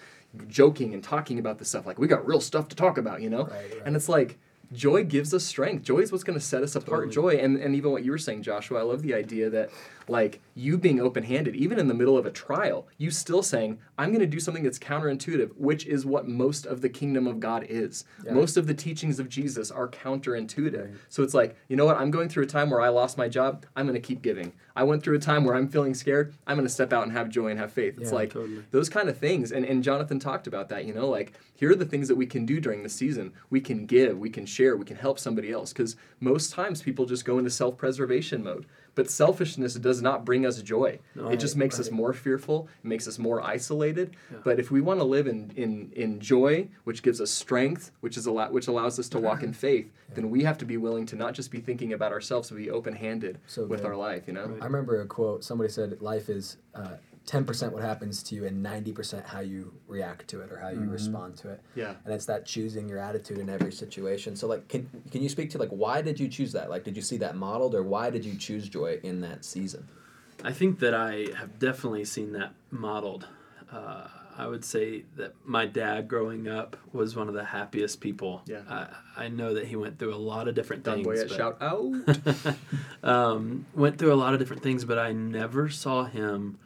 joking 0.48 0.94
and 0.94 1.02
talking 1.02 1.38
about 1.38 1.58
this 1.58 1.68
stuff? 1.68 1.86
Like, 1.86 1.98
we 1.98 2.06
got 2.06 2.26
real 2.26 2.40
stuff 2.40 2.68
to 2.68 2.76
talk 2.76 2.98
about, 2.98 3.22
you 3.22 3.30
know? 3.30 3.44
Right, 3.44 3.50
right. 3.50 3.82
And 3.84 3.96
it's 3.96 4.08
like, 4.08 4.38
joy 4.72 5.04
gives 5.04 5.34
us 5.34 5.44
strength. 5.44 5.84
Joy 5.84 5.98
is 5.98 6.12
what's 6.12 6.24
going 6.24 6.38
to 6.38 6.44
set 6.44 6.62
us 6.62 6.76
apart. 6.76 7.10
Joy, 7.10 7.36
and, 7.36 7.56
and 7.56 7.74
even 7.74 7.90
what 7.92 8.04
you 8.04 8.10
were 8.10 8.18
saying, 8.18 8.42
Joshua, 8.42 8.78
I 8.80 8.82
love 8.82 9.02
the 9.02 9.14
idea 9.14 9.50
that, 9.50 9.70
like, 10.08 10.40
you 10.54 10.76
being 10.78 11.00
open 11.00 11.22
handed, 11.24 11.54
even 11.56 11.78
in 11.78 11.88
the 11.88 11.94
middle 11.94 12.16
of 12.18 12.26
a 12.26 12.30
trial, 12.30 12.86
you 12.98 13.10
still 13.10 13.42
saying, 13.42 13.78
I'm 13.98 14.10
going 14.10 14.20
to 14.20 14.26
do 14.26 14.40
something 14.40 14.62
that's 14.62 14.78
counterintuitive, 14.78 15.52
which 15.56 15.86
is 15.86 16.04
what 16.06 16.28
most 16.28 16.66
of 16.66 16.80
the 16.80 16.88
kingdom 16.88 17.26
of 17.26 17.40
God 17.40 17.66
is. 17.68 18.04
Yeah. 18.24 18.32
Most 18.32 18.56
of 18.56 18.66
the 18.66 18.74
teachings 18.74 19.18
of 19.18 19.28
Jesus 19.28 19.70
are 19.70 19.88
counterintuitive. 19.88 20.96
So 21.08 21.22
it's 21.22 21.34
like, 21.34 21.56
you 21.68 21.76
know 21.76 21.84
what? 21.84 21.96
I'm 21.96 22.10
going 22.10 22.28
through 22.28 22.44
a 22.44 22.48
time 22.48 22.70
where 22.70 22.80
I 22.80 22.88
lost 22.88 23.18
my 23.18 23.28
job. 23.28 23.66
I'm 23.76 23.86
going 23.86 24.00
to 24.00 24.06
keep 24.06 24.22
giving. 24.22 24.52
I 24.76 24.84
went 24.84 25.02
through 25.02 25.16
a 25.16 25.20
time 25.20 25.44
where 25.44 25.54
I'm 25.54 25.68
feeling 25.68 25.94
scared. 25.94 26.32
I'm 26.46 26.56
going 26.56 26.66
to 26.66 26.72
step 26.72 26.92
out 26.92 27.02
and 27.04 27.12
have 27.12 27.28
joy 27.28 27.48
and 27.48 27.58
have 27.58 27.72
faith. 27.72 27.98
It's 27.98 28.10
Yeah, 28.10 28.16
like 28.16 28.32
totally. 28.32 28.64
those 28.70 28.88
kind 28.88 29.08
of 29.08 29.18
things. 29.18 29.52
And, 29.52 29.64
and 29.64 29.82
Jonathan 29.82 30.18
talked 30.18 30.46
about 30.46 30.68
that, 30.70 30.84
you 30.84 30.94
know, 30.94 31.08
like 31.08 31.32
here 31.54 31.70
are 31.70 31.76
the 31.76 31.84
things 31.84 32.08
that 32.08 32.14
we 32.16 32.26
can 32.26 32.46
do 32.46 32.60
during 32.60 32.82
the 32.82 32.88
season. 32.88 33.32
We 33.50 33.60
can 33.60 33.84
give, 33.86 34.18
we 34.18 34.30
can 34.30 34.46
share, 34.46 34.59
we 34.60 34.84
can 34.84 34.96
help 34.96 35.18
somebody 35.18 35.50
else. 35.50 35.72
Because 35.72 35.96
most 36.20 36.52
times 36.52 36.82
people 36.82 37.06
just 37.06 37.24
go 37.24 37.38
into 37.38 37.50
self 37.50 37.76
preservation 37.76 38.42
mode. 38.42 38.66
But 38.94 39.08
selfishness 39.08 39.74
does 39.74 40.02
not 40.02 40.24
bring 40.24 40.44
us 40.44 40.60
joy. 40.62 40.98
it 41.16 41.38
just 41.38 41.56
makes 41.56 41.78
us 41.78 41.90
more 41.90 42.12
fearful, 42.12 42.68
it 42.84 42.88
makes 42.88 43.06
us 43.06 43.18
more 43.18 43.40
isolated. 43.40 44.16
But 44.44 44.58
if 44.58 44.70
we 44.70 44.80
want 44.80 45.00
to 45.00 45.04
live 45.04 45.26
in, 45.26 45.52
in, 45.56 45.92
in 45.94 46.20
joy, 46.20 46.68
which 46.84 47.02
gives 47.02 47.20
us 47.20 47.30
strength, 47.30 47.92
which 48.00 48.16
is 48.16 48.26
a 48.26 48.32
lot, 48.32 48.52
which 48.52 48.68
allows 48.68 48.98
us 48.98 49.08
to 49.10 49.18
walk 49.18 49.42
in 49.42 49.52
faith, 49.52 49.90
then 50.14 50.28
we 50.28 50.42
have 50.42 50.58
to 50.58 50.64
be 50.64 50.76
willing 50.76 51.06
to 51.06 51.16
not 51.16 51.34
just 51.34 51.50
be 51.50 51.60
thinking 51.60 51.92
about 51.92 52.12
ourselves, 52.12 52.50
but 52.50 52.58
be 52.58 52.70
open 52.70 52.94
handed 52.94 53.38
So 53.46 53.64
with 53.64 53.84
our 53.84 53.96
life, 53.96 54.24
you 54.26 54.32
know? 54.32 54.56
I 54.60 54.64
remember 54.64 55.00
a 55.00 55.06
quote. 55.06 55.44
Somebody 55.44 55.70
said, 55.70 56.02
"Life 56.02 56.28
is 56.28 56.56
uh, 56.74 56.94
ten 57.26 57.44
percent 57.44 57.72
what 57.72 57.82
happens 57.82 58.22
to 58.24 58.34
you, 58.34 58.46
and 58.46 58.62
ninety 58.62 58.92
percent 58.92 59.26
how 59.26 59.40
you 59.40 59.72
react 59.88 60.28
to 60.28 60.40
it 60.40 60.50
or 60.50 60.58
how 60.58 60.68
you 60.70 60.80
respond 60.88 61.36
to 61.38 61.50
it." 61.50 61.60
Yeah. 61.74 61.94
And 62.04 62.12
it's 62.14 62.26
that 62.26 62.46
choosing 62.46 62.88
your 62.88 62.98
attitude 62.98 63.38
in 63.38 63.48
every 63.48 63.72
situation. 63.72 64.36
So, 64.36 64.46
like, 64.46 64.68
can 64.68 64.88
can 65.10 65.22
you 65.22 65.28
speak 65.28 65.50
to 65.50 65.58
like 65.58 65.70
why 65.70 66.02
did 66.02 66.18
you 66.18 66.28
choose 66.28 66.52
that? 66.52 66.70
Like, 66.70 66.84
did 66.84 66.96
you 66.96 67.02
see 67.02 67.16
that 67.18 67.36
modeled, 67.36 67.74
or 67.74 67.82
why 67.82 68.10
did 68.10 68.24
you 68.24 68.36
choose 68.36 68.68
joy 68.68 68.98
in 69.02 69.20
that 69.20 69.44
season? 69.44 69.86
I 70.42 70.52
think 70.52 70.78
that 70.80 70.94
I 70.94 71.26
have 71.36 71.58
definitely 71.58 72.04
seen 72.04 72.32
that 72.32 72.54
modeled. 72.70 73.26
Uh, 73.70 74.06
I 74.38 74.46
would 74.46 74.64
say 74.64 75.04
that 75.16 75.34
my 75.44 75.66
dad 75.66 76.08
growing 76.08 76.48
up 76.48 76.76
was 76.94 77.14
one 77.14 77.28
of 77.28 77.34
the 77.34 77.44
happiest 77.44 78.00
people. 78.00 78.40
Yeah. 78.46 78.62
I, 78.68 79.24
I 79.24 79.28
know 79.28 79.52
that 79.52 79.66
he 79.66 79.76
went 79.76 79.98
through 79.98 80.14
a 80.14 80.16
lot 80.16 80.48
of 80.48 80.54
different 80.54 80.82
Done 80.82 81.04
things. 81.04 81.06
boy 81.06 81.20
at 81.20 81.28
but- 81.28 81.36
shout 81.36 81.58
out. 81.60 82.56
um, 83.02 83.66
went 83.74 83.98
through 83.98 84.14
a 84.14 84.16
lot 84.16 84.32
of 84.32 84.38
different 84.40 84.62
things, 84.62 84.84
but 84.86 84.98
I 84.98 85.12
never 85.12 85.68
saw 85.68 86.04
him 86.04 86.58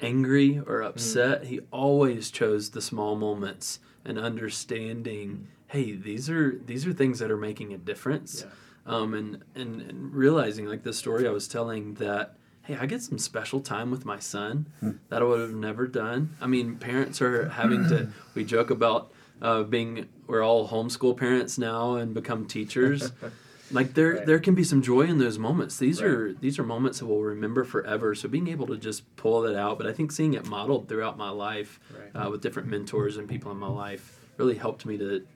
angry 0.00 0.60
or 0.66 0.82
upset. 0.82 1.44
He 1.44 1.60
always 1.70 2.30
chose 2.30 2.70
the 2.70 2.82
small 2.82 3.16
moments 3.16 3.80
and 4.04 4.18
understanding. 4.18 5.48
Hey, 5.68 5.92
these 5.92 6.30
are 6.30 6.58
these 6.64 6.86
are 6.86 6.92
things 6.92 7.18
that 7.18 7.30
are 7.30 7.36
making 7.36 7.72
a 7.72 7.78
difference, 7.78 8.44
um, 8.86 9.14
and, 9.14 9.42
and 9.54 9.80
and 9.82 10.14
realizing 10.14 10.66
like 10.66 10.82
the 10.82 10.92
story 10.92 11.26
I 11.26 11.30
was 11.30 11.48
telling 11.48 11.94
that. 11.94 12.34
Hey, 12.62 12.76
I 12.76 12.86
get 12.86 13.00
some 13.00 13.18
special 13.18 13.60
time 13.60 13.92
with 13.92 14.04
my 14.04 14.18
son 14.18 14.66
that 15.08 15.22
I 15.22 15.24
would 15.24 15.38
have 15.40 15.54
never 15.54 15.86
done. 15.86 16.34
I 16.40 16.48
mean, 16.48 16.76
parents 16.78 17.22
are 17.22 17.48
having 17.50 17.88
to. 17.88 18.08
We 18.34 18.44
joke 18.44 18.70
about 18.70 19.12
uh, 19.40 19.62
being 19.62 20.08
we're 20.26 20.42
all 20.44 20.68
homeschool 20.68 21.16
parents 21.16 21.58
now 21.58 21.94
and 21.94 22.12
become 22.12 22.46
teachers. 22.46 23.12
like 23.72 23.94
there 23.94 24.14
Right. 24.14 24.26
there 24.26 24.38
can 24.38 24.54
be 24.54 24.62
some 24.64 24.80
joy 24.82 25.02
in 25.02 25.18
those 25.18 25.38
moments 25.38 25.78
these 25.78 26.00
Right. 26.00 26.10
are 26.10 26.32
these 26.34 26.58
are 26.58 26.62
moments 26.64 26.98
that 27.00 27.06
we'll 27.06 27.22
remember 27.22 27.64
forever 27.64 28.14
so 28.14 28.28
being 28.28 28.48
able 28.48 28.66
to 28.68 28.76
just 28.76 29.14
pull 29.16 29.42
that 29.42 29.56
out 29.56 29.76
but 29.78 29.86
i 29.86 29.92
think 29.92 30.12
seeing 30.12 30.34
it 30.34 30.46
modeled 30.46 30.88
throughout 30.88 31.16
my 31.18 31.30
life 31.30 31.80
uh, 32.14 32.28
with 32.30 32.40
different 32.42 32.68
mentors 32.68 33.16
and 33.16 33.28
people 33.28 33.50
in 33.50 33.58
my 33.58 33.68
life 33.68 34.18
really 34.36 34.54
helped 34.56 34.86
me 34.86 34.96
to 34.98 35.26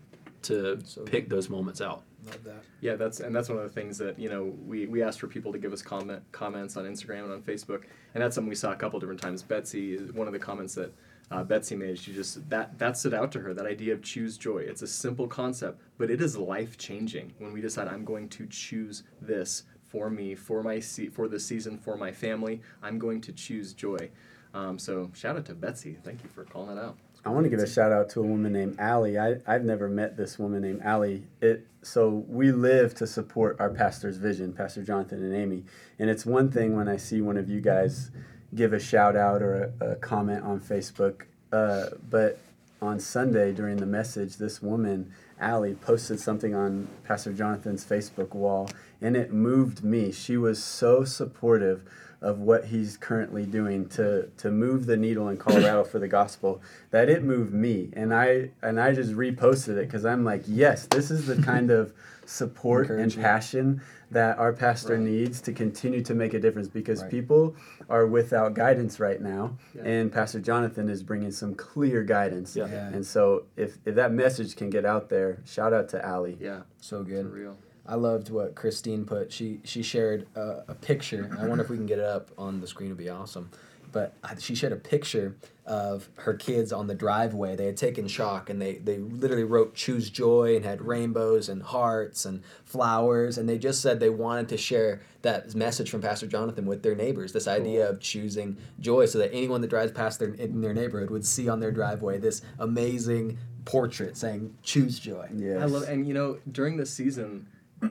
to 0.43 0.79
So 0.85 1.03
pick 1.03 1.29
those 1.29 1.49
moments 1.51 1.81
out 1.81 2.03
Love 2.27 2.45
that. 2.45 2.63
Yeah, 2.83 2.97
that's 2.97 3.21
and 3.21 3.35
that's 3.35 3.49
one 3.49 3.57
of 3.57 3.65
the 3.65 3.71
things 3.71 3.97
that 3.97 4.19
you 4.19 4.29
know 4.29 4.55
we, 4.67 4.87
we 4.87 5.03
asked 5.03 5.21
for 5.21 5.27
people 5.27 5.53
to 5.53 5.59
give 5.59 5.73
us 5.73 5.81
comment 5.81 6.23
comments 6.33 6.77
on 6.77 6.85
Instagram 6.85 7.23
and 7.25 7.33
on 7.33 7.41
Facebook, 7.41 7.85
and 8.13 8.23
that's 8.23 8.35
something 8.35 8.51
we 8.51 8.55
saw 8.55 8.73
a 8.73 8.77
couple 8.77 9.01
different 9.01 9.23
times. 9.23 9.43
Betsy, 9.43 9.97
one 9.97 10.27
of 10.27 10.35
the 10.35 10.39
comments 10.39 10.75
that 10.75 10.93
uh, 11.31 11.45
Betsy 11.45 11.77
made, 11.77 11.99
she 11.99 12.13
just 12.13 12.49
that 12.51 12.79
that 12.79 12.97
stood 12.97 13.15
out 13.15 13.31
to 13.33 13.41
her. 13.41 13.55
That 13.55 13.67
idea 13.67 13.95
of 13.95 14.03
choose 14.03 14.37
joy. 14.37 14.59
It's 14.59 14.83
a 14.83 14.87
simple 14.87 15.29
concept, 15.29 15.81
but 15.97 16.11
it 16.11 16.21
is 16.21 16.37
life 16.37 16.77
changing 16.77 17.33
when 17.39 17.53
we 17.53 17.61
decide 17.61 17.87
I'm 17.89 18.05
going 18.05 18.29
to 18.31 18.47
choose 18.47 19.05
this 19.21 19.65
for 19.89 20.11
me, 20.11 20.35
for 20.35 20.63
my 20.63 20.81
se- 20.81 21.09
for 21.09 21.29
the 21.29 21.39
season, 21.39 21.79
for 21.79 21.97
my 21.97 22.11
family. 22.13 22.61
I'm 22.83 22.99
going 22.99 23.21
to 23.23 23.33
choose 23.33 23.73
joy. 23.75 24.11
Um, 24.55 24.79
so 24.79 25.11
shout 25.15 25.37
out 25.37 25.47
to 25.47 25.55
Betsy. 25.55 25.97
Thank 26.03 26.25
you 26.25 26.29
for 26.29 26.45
calling 26.45 26.77
it 26.77 26.81
out. 26.81 26.97
I 27.25 27.29
want 27.29 27.45
to 27.45 27.51
give 27.51 27.61
a 27.61 27.67
shout 27.67 27.93
out 27.93 28.09
to 28.11 28.21
a 28.21 28.23
woman 28.23 28.53
named 28.53 28.77
Allie. 28.81 29.19
I, 29.19 29.37
I've 29.47 29.65
never 29.65 29.89
met 29.89 30.17
this 30.17 30.39
woman 30.39 30.63
named 30.63 30.81
Allie. 30.83 31.27
It 31.41 31.67
so 31.83 32.25
we 32.29 32.51
live 32.51 32.95
to 32.97 33.07
support 33.07 33.57
our 33.61 33.71
pastor's 33.71 34.17
vision, 34.17 34.53
Pastor 34.53 34.83
Jonathan 34.83 35.23
and 35.23 35.35
Amy. 35.35 35.65
And 35.99 36.11
it's 36.11 36.27
one 36.27 36.51
thing 36.51 36.77
when 36.77 36.89
I 36.89 36.97
see 36.97 37.21
one 37.21 37.37
of 37.37 37.49
you 37.49 37.61
guys 37.61 38.11
give 38.55 38.73
a 38.73 38.81
shout 38.81 39.17
out 39.17 39.43
or 39.43 39.73
a, 39.81 39.93
a 39.93 39.97
comment 39.97 40.43
on 40.45 40.61
Facebook. 40.61 41.23
Uh, 41.53 41.87
but 42.09 42.39
on 42.83 42.99
Sunday 42.99 43.53
during 43.53 43.77
the 43.77 43.87
message, 43.87 44.37
this 44.37 44.63
woman, 44.63 45.13
Allie, 45.39 45.75
posted 45.75 46.21
something 46.21 46.55
on 46.55 46.89
Pastor 47.05 47.33
Jonathan's 47.33 47.85
Facebook 47.85 48.35
wall, 48.35 48.71
and 49.01 49.17
it 49.17 49.33
moved 49.33 49.85
me. 49.85 50.13
She 50.13 50.37
was 50.37 50.63
so 50.63 51.05
supportive 51.05 51.83
of 52.23 52.39
what 52.39 52.67
he's 52.67 52.97
currently 52.97 53.47
doing 53.47 53.89
to 53.89 54.27
to 54.37 54.51
move 54.51 54.87
the 54.87 54.97
needle 54.97 55.29
in 55.29 55.37
Colorado 55.37 55.85
for 55.85 55.99
the 55.99 56.09
gospel 56.09 56.61
that 56.91 57.09
it 57.09 57.23
moved 57.23 57.53
me 57.53 57.89
and 57.95 58.13
I 58.15 58.51
and 58.63 58.79
I 58.81 58.93
just 58.93 59.13
reposted 59.13 59.77
it 59.79 59.87
because 59.87 60.05
I'm 60.05 60.25
like 60.25 60.43
yes 60.47 60.87
this 60.87 61.11
is 61.11 61.27
the 61.27 61.41
kind 61.43 61.71
of 61.71 61.93
support 62.27 62.91
and 62.91 63.13
passion 63.15 63.81
that 64.13 64.39
our 64.39 64.53
pastor 64.53 64.95
Right. 64.95 65.03
needs 65.03 65.41
to 65.43 65.53
continue 65.53 66.03
to 66.03 66.15
make 66.15 66.35
a 66.35 66.39
difference 66.39 66.69
because 66.69 67.01
Right. 67.03 67.11
people 67.11 67.57
are 67.89 68.07
without 68.07 68.55
guidance 68.55 69.01
right 69.01 69.21
now 69.21 69.57
Yeah. 69.75 69.83
and 69.85 70.13
Pastor 70.13 70.41
Jonathan 70.41 70.89
is 70.89 71.03
bringing 71.03 71.31
some 71.33 71.55
clear 71.55 72.03
guidance 72.05 72.55
Yeah. 72.55 72.67
Yeah. 72.67 72.89
and 72.89 73.05
so 73.07 73.45
if, 73.57 73.79
if 73.87 73.95
that 73.95 74.13
message 74.13 74.57
can 74.57 74.69
get 74.69 74.85
out 74.85 75.09
there 75.09 75.39
shout 75.47 75.73
out 75.73 75.89
to 75.91 76.05
Allie 76.05 76.37
Yeah, 76.41 76.61
So 76.81 76.99
for 77.03 77.09
good. 77.11 77.33
real. 77.33 77.57
I 77.87 77.95
loved 77.97 78.31
what 78.31 78.55
Christine 78.55 79.05
put. 79.05 79.33
She 79.33 79.61
she 79.65 79.83
shared 79.83 80.27
a, 80.37 80.65
a 80.69 80.75
picture. 80.75 81.37
I 81.41 81.47
wonder 81.47 81.65
if 81.65 81.71
we 81.71 81.77
can 81.77 81.87
get 81.87 81.99
it 81.99 82.05
up 82.05 82.31
on 82.39 82.61
the 82.61 82.67
screen. 82.67 82.89
It'd 82.89 82.99
be 82.99 83.09
awesome. 83.09 83.51
But 83.93 84.15
I- 84.23 84.37
she 84.39 84.55
shared 84.55 84.73
a 84.73 84.77
picture 84.77 85.35
of 85.67 86.09
her 86.17 86.35
kids 86.35 86.73
on 86.73 86.87
the 86.87 86.95
driveway. 86.95 87.57
They 87.57 87.67
had 87.67 87.77
taken 87.77 88.07
shock 88.07 88.49
and 88.51 88.61
they, 88.63 88.75
they 88.75 88.99
literally 88.99 89.43
wrote 89.45 89.75
choose 89.75 90.11
joy 90.11 90.55
and 90.57 90.65
had 90.65 90.81
rainbows 90.83 91.49
and 91.49 91.61
hearts 91.63 92.25
and 92.25 92.43
flowers. 92.65 93.37
And 93.39 93.49
they 93.49 93.59
just 93.59 93.81
said 93.81 93.99
they 93.99 94.11
wanted 94.11 94.49
to 94.51 94.57
share 94.57 95.01
that 95.23 95.55
message 95.57 95.91
from 95.91 96.01
Pastor 96.03 96.27
Jonathan 96.29 96.67
with 96.67 96.83
their 96.85 96.95
neighbors. 96.95 97.33
This 97.33 97.49
idea 97.49 97.89
of 97.89 97.99
choosing 98.01 98.57
joy 98.79 99.07
so 99.07 99.19
that 99.19 99.33
anyone 99.33 99.61
that 99.61 99.69
drives 99.71 99.91
past 99.93 100.21
their, 100.21 100.35
in 100.35 100.61
their 100.61 100.75
neighborhood 100.75 101.11
would 101.11 101.27
see 101.27 101.49
on 101.49 101.59
their 101.61 101.73
driveway 101.73 102.19
this 102.19 102.43
amazing 102.61 103.39
portrait 103.65 104.17
saying 104.17 104.57
choose 104.63 104.99
joy. 105.01 105.29
yes 105.35 105.61
I 105.61 105.65
love, 105.67 105.83
and 105.85 106.07
you 106.07 106.15
know, 106.15 106.39
during 106.51 106.77
this 106.77 106.91
season, 106.91 107.47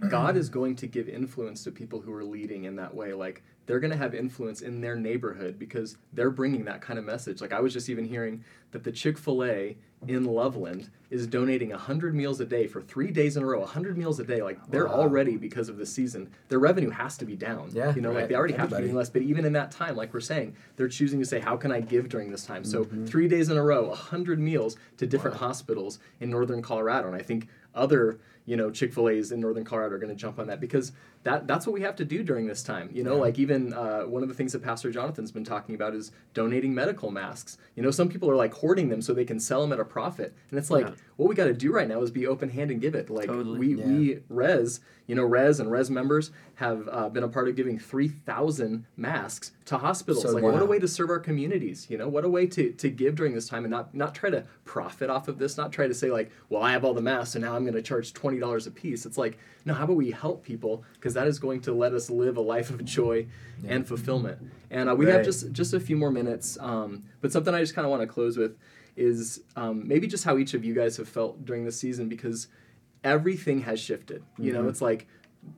God 0.10 0.38
is 0.38 0.50
going 0.60 0.76
to 0.78 0.88
give 0.88 1.08
influence 1.10 1.64
to 1.64 1.72
people 1.72 2.02
who 2.02 2.14
are 2.14 2.24
leading 2.24 2.66
in 2.66 2.76
that 2.78 2.94
way. 2.94 3.14
Like 3.14 3.44
they're 3.66 3.80
going 3.80 3.92
to 3.92 3.98
have 3.98 4.16
influence 4.16 4.62
in 4.62 4.82
their 4.82 4.96
neighborhood 4.96 5.60
because 5.60 5.98
they're 6.14 6.32
bringing 6.32 6.66
that 6.66 6.82
kind 6.82 6.98
of 6.98 7.06
message. 7.06 7.40
Like 7.42 7.54
I 7.54 7.60
was 7.60 7.74
just 7.74 7.90
even 7.90 8.06
hearing 8.06 8.44
that 8.72 8.84
the 8.84 8.92
Chick 8.92 9.18
Fil 9.18 9.44
A 9.44 9.78
in 10.08 10.24
Loveland 10.24 10.90
is 11.10 11.28
donating 11.28 11.72
hundred 11.72 12.16
meals 12.16 12.40
a 12.40 12.46
day 12.46 12.68
for 12.68 12.82
three 12.82 13.12
days 13.12 13.36
in 13.36 13.44
a 13.44 13.46
row. 13.46 13.66
hundred 13.66 13.98
meals 13.98 14.20
a 14.20 14.24
day. 14.24 14.42
Like 14.42 14.58
they're 14.70 14.88
Wow. 14.88 14.94
already 14.94 15.36
because 15.38 15.68
of 15.70 15.78
the 15.78 15.86
season, 15.86 16.30
their 16.48 16.60
revenue 16.60 16.90
has 16.90 17.18
to 17.18 17.26
be 17.26 17.36
down. 17.36 17.70
Yeah, 17.74 17.94
you 17.94 18.02
know, 18.02 18.12
like 18.14 18.30
they 18.30 18.36
already 18.36 18.54
have 18.54 18.70
to 18.70 18.82
be 18.82 18.92
less. 18.94 19.10
But 19.10 19.24
even 19.24 19.44
in 19.46 19.54
that 19.54 19.72
time, 19.72 19.96
like 19.98 20.14
we're 20.14 20.20
saying, 20.22 20.56
they're 20.78 20.88
choosing 20.88 21.20
to 21.20 21.26
say, 21.26 21.40
how 21.40 21.58
can 21.58 21.72
I 21.72 21.82
give 21.82 22.10
during 22.10 22.32
this 22.32 22.46
time? 22.46 22.64
So 22.64 22.86
Mm-hmm. 22.86 23.06
three 23.08 23.28
days 23.28 23.50
in 23.50 23.58
a 23.58 23.64
row, 23.64 23.92
hundred 23.94 24.40
meals 24.40 24.78
to 24.98 25.06
different 25.06 25.38
hospitals 25.38 26.00
in 26.22 26.30
northern 26.30 26.62
Colorado, 26.62 27.08
and 27.08 27.16
I 27.16 27.22
think 27.22 27.48
other 27.76 28.20
you 28.50 28.58
know 28.58 28.72
Chick 28.72 28.92
Fil 28.94 29.10
A's 29.10 29.32
in 29.32 29.40
Northern 29.40 29.64
Colorado 29.64 29.94
are 29.96 30.00
going 30.00 30.10
to 30.10 30.16
jump 30.16 30.40
on 30.40 30.48
that 30.48 30.60
because 30.60 30.92
that 31.24 31.46
that's 31.48 31.68
what 31.68 31.74
we 31.74 31.82
have 31.82 31.96
to 31.98 32.06
do 32.06 32.24
during 32.24 32.48
this 32.48 32.64
time. 32.64 32.90
You 32.92 33.04
know, 33.04 33.16
like 33.18 33.38
even 33.38 33.74
uh, 33.74 34.02
one 34.04 34.24
of 34.24 34.30
the 34.30 34.34
things 34.34 34.54
that 34.54 34.64
Pastor 34.64 34.90
Jonathan's 34.90 35.32
been 35.32 35.44
talking 35.44 35.76
about 35.76 35.94
is 35.94 36.12
donating 36.34 36.74
medical 36.74 37.12
masks. 37.12 37.58
You 37.76 37.84
know, 37.84 37.92
some 37.92 38.10
people 38.10 38.30
are 38.32 38.36
like 38.36 38.54
hoarding 38.56 38.90
them 38.90 39.02
so 39.04 39.14
they 39.14 39.26
can 39.26 39.40
sell 39.40 39.62
them 39.62 39.72
at 39.72 39.80
a 39.80 39.86
profit, 39.86 40.34
and 40.50 40.58
it's 40.58 40.72
like 40.72 40.88
Yeah. 40.88 40.94
what 41.18 41.30
we 41.30 41.36
got 41.36 41.46
to 41.46 41.54
do 41.54 41.72
right 41.72 41.88
now 41.88 42.02
is 42.02 42.10
be 42.10 42.26
open 42.26 42.50
hand 42.50 42.72
and 42.72 42.82
give 42.82 42.96
it. 42.96 43.10
Like 43.12 43.28
Totally. 43.28 43.60
we 43.60 43.76
Yeah. 43.76 43.86
we 43.86 44.20
rez 44.30 44.80
you 45.06 45.16
know 45.16 45.24
rez 45.26 45.60
and 45.60 45.70
rez 45.72 45.90
members 45.92 46.32
have 46.56 46.88
uh, 46.92 47.10
been 47.10 47.24
a 47.24 47.28
part 47.28 47.48
of 47.50 47.56
giving 47.56 47.78
three 47.78 48.08
thousand 48.08 48.86
masks 48.98 49.52
to 49.66 49.78
hospitals. 49.78 50.24
So 50.24 50.32
like 50.32 50.44
what 50.44 50.62
a 50.62 50.66
way 50.66 50.80
to 50.80 50.88
serve 50.88 51.10
our 51.10 51.20
communities. 51.20 51.88
You 51.90 51.98
know, 51.98 52.08
what 52.08 52.26
a 52.26 52.30
way 52.30 52.48
to 52.48 52.72
to 52.72 52.90
give 52.90 53.16
during 53.16 53.34
this 53.36 53.48
time 53.48 53.64
and 53.66 53.72
not 53.72 53.94
not 53.94 54.16
try 54.16 54.30
to 54.32 54.46
profit 54.66 55.10
off 55.10 55.28
of 55.28 55.38
this. 55.38 55.58
Not 55.58 55.72
try 55.72 55.88
to 55.88 55.94
say 55.94 56.10
like, 56.12 56.32
well, 56.50 56.64
I 56.64 56.72
have 56.72 56.84
all 56.86 56.94
the 56.94 57.02
masks, 57.02 57.34
so 57.34 57.40
now 57.40 57.56
I'm 57.56 57.64
going 57.64 57.74
to 57.76 57.82
charge 57.82 58.14
twenty 58.14 58.39
dollars 58.40 58.68
a 58.68 58.72
piece. 58.72 59.06
It's 59.06 59.18
like, 59.18 59.38
no, 59.66 59.74
how 59.74 59.84
about 59.84 59.98
we 59.98 60.12
help 60.12 60.44
people 60.44 60.84
because 60.94 61.14
that 61.14 61.28
is 61.28 61.40
going 61.40 61.62
to 61.62 61.74
let 61.74 61.94
us 61.94 62.10
live 62.10 62.38
a 62.38 62.42
life 62.42 62.70
of 62.70 62.84
joy 62.86 63.28
and 63.68 63.88
fulfillment. 63.88 64.40
And 64.72 64.90
uh, 64.90 64.96
we 64.96 65.06
have 65.08 65.24
just 65.24 65.52
just 65.52 65.74
a 65.74 65.80
few 65.80 65.98
more 65.98 66.12
minutes, 66.12 66.58
um, 66.60 67.04
but 67.22 67.32
something 67.32 67.54
I 67.54 67.60
just 67.60 67.76
kind 67.76 67.86
of 67.86 67.92
want 67.92 68.02
to 68.02 68.08
close 68.08 68.38
with 68.38 68.58
is 68.96 69.42
um, 69.56 69.88
maybe 69.88 70.08
just 70.08 70.24
how 70.24 70.38
each 70.38 70.54
of 70.54 70.66
you 70.66 70.74
guys 70.74 70.98
have 70.98 71.08
felt 71.08 71.46
during 71.46 71.64
this 71.64 71.80
season 71.80 72.10
because 72.10 72.48
everything 73.04 73.62
has 73.62 73.80
shifted. 73.80 74.24
You 74.38 74.54
know, 74.54 74.68
it's 74.68 74.82
like 74.82 75.08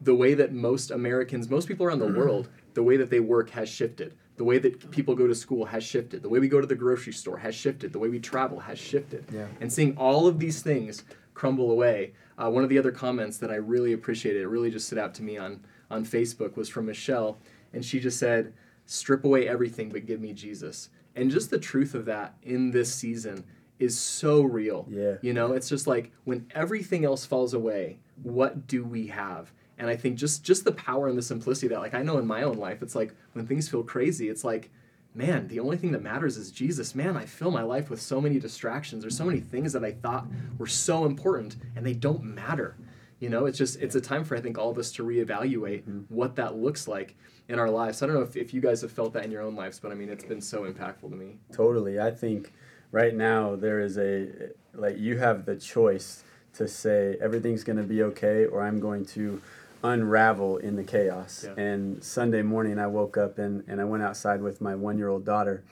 the 0.02 0.16
way 0.16 0.34
that 0.36 0.54
most 0.54 0.92
Americans, 0.92 1.50
most 1.50 1.68
people 1.68 1.86
around 1.86 2.00
the 2.00 2.08
world, 2.08 2.50
the 2.74 2.84
way 2.84 2.98
that 2.98 3.10
they 3.10 3.20
work 3.20 3.50
has 3.52 3.70
shifted. 3.70 4.16
The 4.38 4.44
way 4.44 4.58
that 4.60 4.90
people 4.92 5.16
go 5.16 5.28
to 5.28 5.36
school 5.36 5.66
has 5.66 5.84
shifted. 5.84 6.24
The 6.24 6.30
way 6.30 6.40
we 6.40 6.48
go 6.48 6.62
to 6.62 6.68
the 6.68 6.76
grocery 6.76 7.14
store 7.14 7.38
has 7.38 7.54
shifted. 7.54 7.94
The 7.94 8.00
way 8.00 8.10
we 8.10 8.20
travel 8.20 8.60
has 8.60 8.80
shifted. 8.80 9.26
Yeah. 9.32 9.48
And 9.60 9.72
seeing 9.72 9.96
all 9.98 10.26
of 10.28 10.40
these 10.40 10.62
things 10.62 11.04
crumble 11.34 11.70
away. 11.72 12.14
Uh, 12.42 12.50
one 12.50 12.64
of 12.64 12.70
the 12.70 12.80
other 12.80 12.92
comments 12.92 13.38
that 13.38 13.52
I 13.52 13.56
really 13.56 13.94
appreciated, 13.94 14.42
it 14.42 14.48
really 14.48 14.72
just 14.72 14.88
stood 14.88 14.98
out 14.98 15.14
to 15.16 15.24
me 15.24 15.38
on 15.38 15.64
on 15.92 16.06
Facebook, 16.06 16.56
was 16.56 16.70
from 16.70 16.86
Michelle, 16.86 17.38
and 17.74 17.84
she 17.84 18.00
just 18.00 18.18
said, 18.18 18.54
"Strip 18.86 19.24
away 19.26 19.48
everything, 19.48 19.90
but 19.90 20.06
give 20.06 20.22
me 20.22 20.34
Jesus." 20.34 20.90
And 21.16 21.30
just 21.30 21.50
the 21.50 21.60
truth 21.60 21.94
of 21.94 22.06
that 22.06 22.36
in 22.42 22.72
this 22.72 22.94
season 22.94 23.44
is 23.78 24.00
so 24.00 24.42
real. 24.42 24.88
Yeah. 24.90 25.16
You 25.22 25.34
know, 25.34 25.52
it's 25.54 25.68
just 25.68 25.86
like 25.86 26.12
when 26.24 26.48
everything 26.56 27.04
else 27.04 27.26
falls 27.26 27.54
away, 27.54 28.00
what 28.24 28.68
do 28.68 28.84
we 28.86 29.08
have? 29.08 29.52
And 29.78 29.90
I 29.90 29.96
think 29.96 30.18
just 30.18 30.44
just 30.44 30.64
the 30.64 30.72
power 30.72 31.08
and 31.10 31.18
the 31.18 31.22
simplicity 31.22 31.68
that, 31.68 31.80
like 31.80 31.94
I 31.94 32.04
know 32.04 32.18
in 32.18 32.28
my 32.28 32.44
own 32.44 32.58
life, 32.58 32.82
it's 32.82 32.96
like 32.96 33.14
when 33.34 33.46
things 33.46 33.68
feel 33.68 33.84
crazy, 33.84 34.30
it's 34.30 34.44
like, 34.44 34.72
man, 35.14 35.48
the 35.48 35.60
only 35.60 35.78
thing 35.78 35.92
that 35.92 36.02
matters 36.02 36.38
is 36.38 36.52
Jesus. 36.52 36.96
Man, 36.96 37.18
I 37.18 37.26
fill 37.26 37.52
my 37.52 37.64
life 37.64 37.90
with 37.90 38.02
so 38.02 38.22
many 38.22 38.40
distractions. 38.40 39.04
There's 39.04 39.18
so 39.18 39.26
many 39.26 39.40
things 39.40 39.74
that 39.74 39.84
I 39.84 39.92
thought 39.92 40.28
were 40.58 40.68
so 40.68 41.06
important 41.06 41.58
and 41.76 41.86
they 41.86 41.94
don't 41.94 42.24
matter. 42.24 42.78
You 43.20 43.30
know, 43.30 43.46
it's 43.46 43.58
just 43.58 43.80
it's 43.80 43.96
a 43.96 44.02
time 44.02 44.24
for 44.24 44.36
I 44.36 44.42
think 44.42 44.58
all 44.58 44.72
of 44.72 44.78
us 44.78 44.92
to 44.94 45.04
reevaluate 45.04 45.84
mm-hmm. 45.84 46.02
what 46.10 46.36
that 46.38 46.56
looks 46.56 46.88
like 46.88 47.16
in 47.48 47.60
our 47.60 47.70
lives. 47.70 48.02
I 48.02 48.08
don't 48.08 48.16
know 48.16 48.22
if, 48.22 48.36
if 48.36 48.54
you 48.54 48.62
guys 48.62 48.82
have 48.82 48.92
felt 48.92 49.14
that 49.14 49.26
in 49.26 49.32
your 49.32 49.44
own 49.44 49.56
lives, 49.56 49.80
but 49.80 49.92
I 49.92 49.96
mean 49.96 50.10
it's 50.10 50.24
been 50.24 50.42
so 50.42 50.64
impactful 50.64 51.10
to 51.10 51.16
me. 51.16 51.38
Totally. 51.54 52.00
I 52.00 52.12
think 52.12 52.52
right 52.92 53.14
now 53.14 53.56
there 53.56 53.80
is 53.80 53.98
a 53.98 54.28
like 54.74 54.98
you 54.98 55.18
have 55.18 55.46
the 55.46 55.56
choice 55.56 56.24
to 56.54 56.68
say 56.68 57.18
everything's 57.22 57.64
going 57.64 57.78
to 57.78 57.84
be 57.84 58.04
okay 58.04 58.46
or 58.46 58.64
I'm 58.64 58.80
going 58.80 59.06
to 59.08 59.42
unravel 59.84 60.58
in 60.58 60.76
the 60.76 60.84
chaos. 60.84 61.46
Yeah. 61.46 61.64
And 61.64 62.04
Sunday 62.04 62.42
morning 62.42 62.80
I 62.80 62.88
woke 62.88 63.18
up 63.18 63.40
and, 63.40 63.64
and 63.68 63.82
I 63.82 63.84
went 63.84 64.04
outside 64.04 64.42
with 64.42 64.62
my 64.62 64.74
1-year-old 64.74 65.26
daughter 65.26 65.64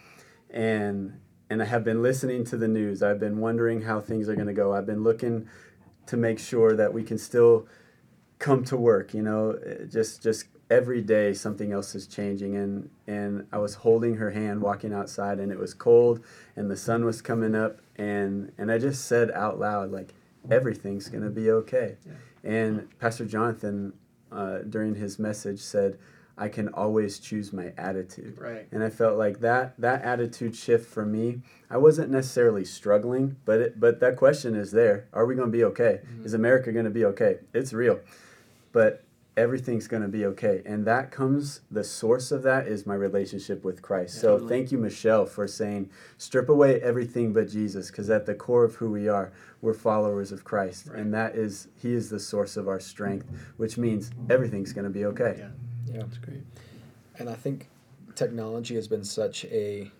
and 0.49 1.19
and 1.51 1.63
I 1.63 1.65
have 1.65 1.83
been 1.83 2.03
listening 2.03 2.43
to 2.45 2.57
the 2.57 2.67
news. 2.67 3.01
I've 3.01 3.19
been 3.19 3.39
wondering 3.39 3.81
how 3.81 3.99
things 3.99 4.29
are 4.29 4.35
going 4.35 4.45
to 4.45 4.53
go. 4.53 4.75
I've 4.75 4.85
been 4.85 5.03
looking 5.03 5.47
to 6.05 6.15
make 6.15 6.37
sure 6.37 6.75
that 6.75 6.93
we 6.93 7.03
can 7.03 7.17
still 7.17 7.67
come 8.39 8.63
to 8.63 8.77
work 8.77 9.13
you 9.13 9.21
know 9.21 9.51
eh, 9.65 9.85
just 9.91 10.23
just 10.23 10.45
every 10.69 11.01
day 11.01 11.33
something 11.33 11.71
else 11.71 11.93
is 11.93 12.07
changing 12.07 12.55
and 12.55 12.89
and 13.05 13.45
i 13.51 13.57
was 13.57 13.75
holding 13.75 14.15
her 14.15 14.31
hand 14.31 14.61
walking 14.61 14.93
outside 14.93 15.39
and 15.39 15.51
it 15.51 15.59
was 15.59 15.73
cold 15.73 16.23
and 16.55 16.71
the 16.71 16.77
sun 16.77 17.03
was 17.03 17.21
coming 17.21 17.53
up 17.53 17.81
and 17.97 18.51
and 18.57 18.71
i 18.71 18.77
just 18.77 19.05
said 19.05 19.29
out 19.31 19.59
loud 19.59 19.91
like 19.91 20.13
everything's 20.49 21.09
going 21.09 21.23
to 21.23 21.29
be 21.29 21.51
okay 21.51 21.97
and 22.43 22.87
pastor 22.99 23.25
jonathan 23.25 23.93
uh, 24.31 24.59
during 24.69 24.95
his 24.95 25.17
message 25.19 25.59
said 25.59 25.97
i 26.37 26.47
can 26.47 26.69
always 26.69 27.19
choose 27.19 27.51
my 27.51 27.73
attitude 27.77 28.37
Right. 28.39 28.67
and 28.71 28.83
I 28.83 28.89
felt 28.89 29.17
like 29.17 29.39
that 29.41 29.73
that 29.79 30.03
attitude 30.03 30.55
shift 30.55 30.87
for 30.87 31.05
me. 31.05 31.41
I 31.69 31.77
wasn't 31.77 32.09
necessarily 32.11 32.63
struggling, 32.65 33.35
but 33.45 33.59
it, 33.59 33.79
but 33.79 33.99
that 33.99 34.15
question 34.15 34.55
is 34.55 34.71
there. 34.71 35.07
Are 35.13 35.25
we 35.25 35.35
going 35.35 35.49
to 35.51 35.51
be 35.51 35.63
okay? 35.65 35.99
Is 36.23 36.33
America 36.33 36.71
going 36.71 36.85
to 36.85 36.91
be 36.91 37.05
okay? 37.05 37.39
It's 37.53 37.73
real, 37.73 37.99
but 38.71 39.03
everything's 39.39 39.87
going 39.87 40.01
to 40.03 40.09
be 40.09 40.25
okay, 40.25 40.61
and 40.65 40.85
that 40.85 41.11
comes. 41.11 41.61
The 41.71 41.83
source 41.83 42.31
of 42.31 42.43
that 42.43 42.67
is 42.67 42.85
my 42.85 42.93
relationship 42.93 43.63
with 43.63 43.81
Christ. 43.81 44.19
so 44.19 44.33
Totally. 44.33 44.49
thank 44.49 44.71
you, 44.71 44.77
Michelle, 44.77 45.25
for 45.25 45.47
saying 45.47 45.89
strip 46.17 46.49
away 46.49 46.81
everything 46.81 47.31
but 47.31 47.47
Jesus, 47.47 47.89
because 47.89 48.09
at 48.09 48.25
the 48.25 48.35
core 48.35 48.65
of 48.65 48.75
who 48.75 48.91
we 48.91 49.07
are, 49.07 49.31
we're 49.61 49.73
followers 49.73 50.33
of 50.33 50.43
Christ, 50.43 50.87
and 50.87 51.13
that 51.13 51.35
is 51.35 51.69
He 51.81 51.93
is 51.93 52.09
the 52.09 52.19
source 52.19 52.57
of 52.57 52.67
our 52.67 52.81
strength, 52.81 53.27
which 53.55 53.77
means 53.77 54.11
everything's 54.29 54.73
going 54.73 54.85
to 54.85 54.91
be 54.91 55.05
okay. 55.05 55.35
Yeah. 55.39 55.49
Yeah. 55.93 56.01
That's 56.03 56.17
great. 56.17 56.43
And 57.17 57.29
I 57.29 57.35
think 57.35 57.67
technology 58.15 58.75
has 58.75 58.87
been 58.87 59.03
such 59.03 59.45
a 59.45 59.91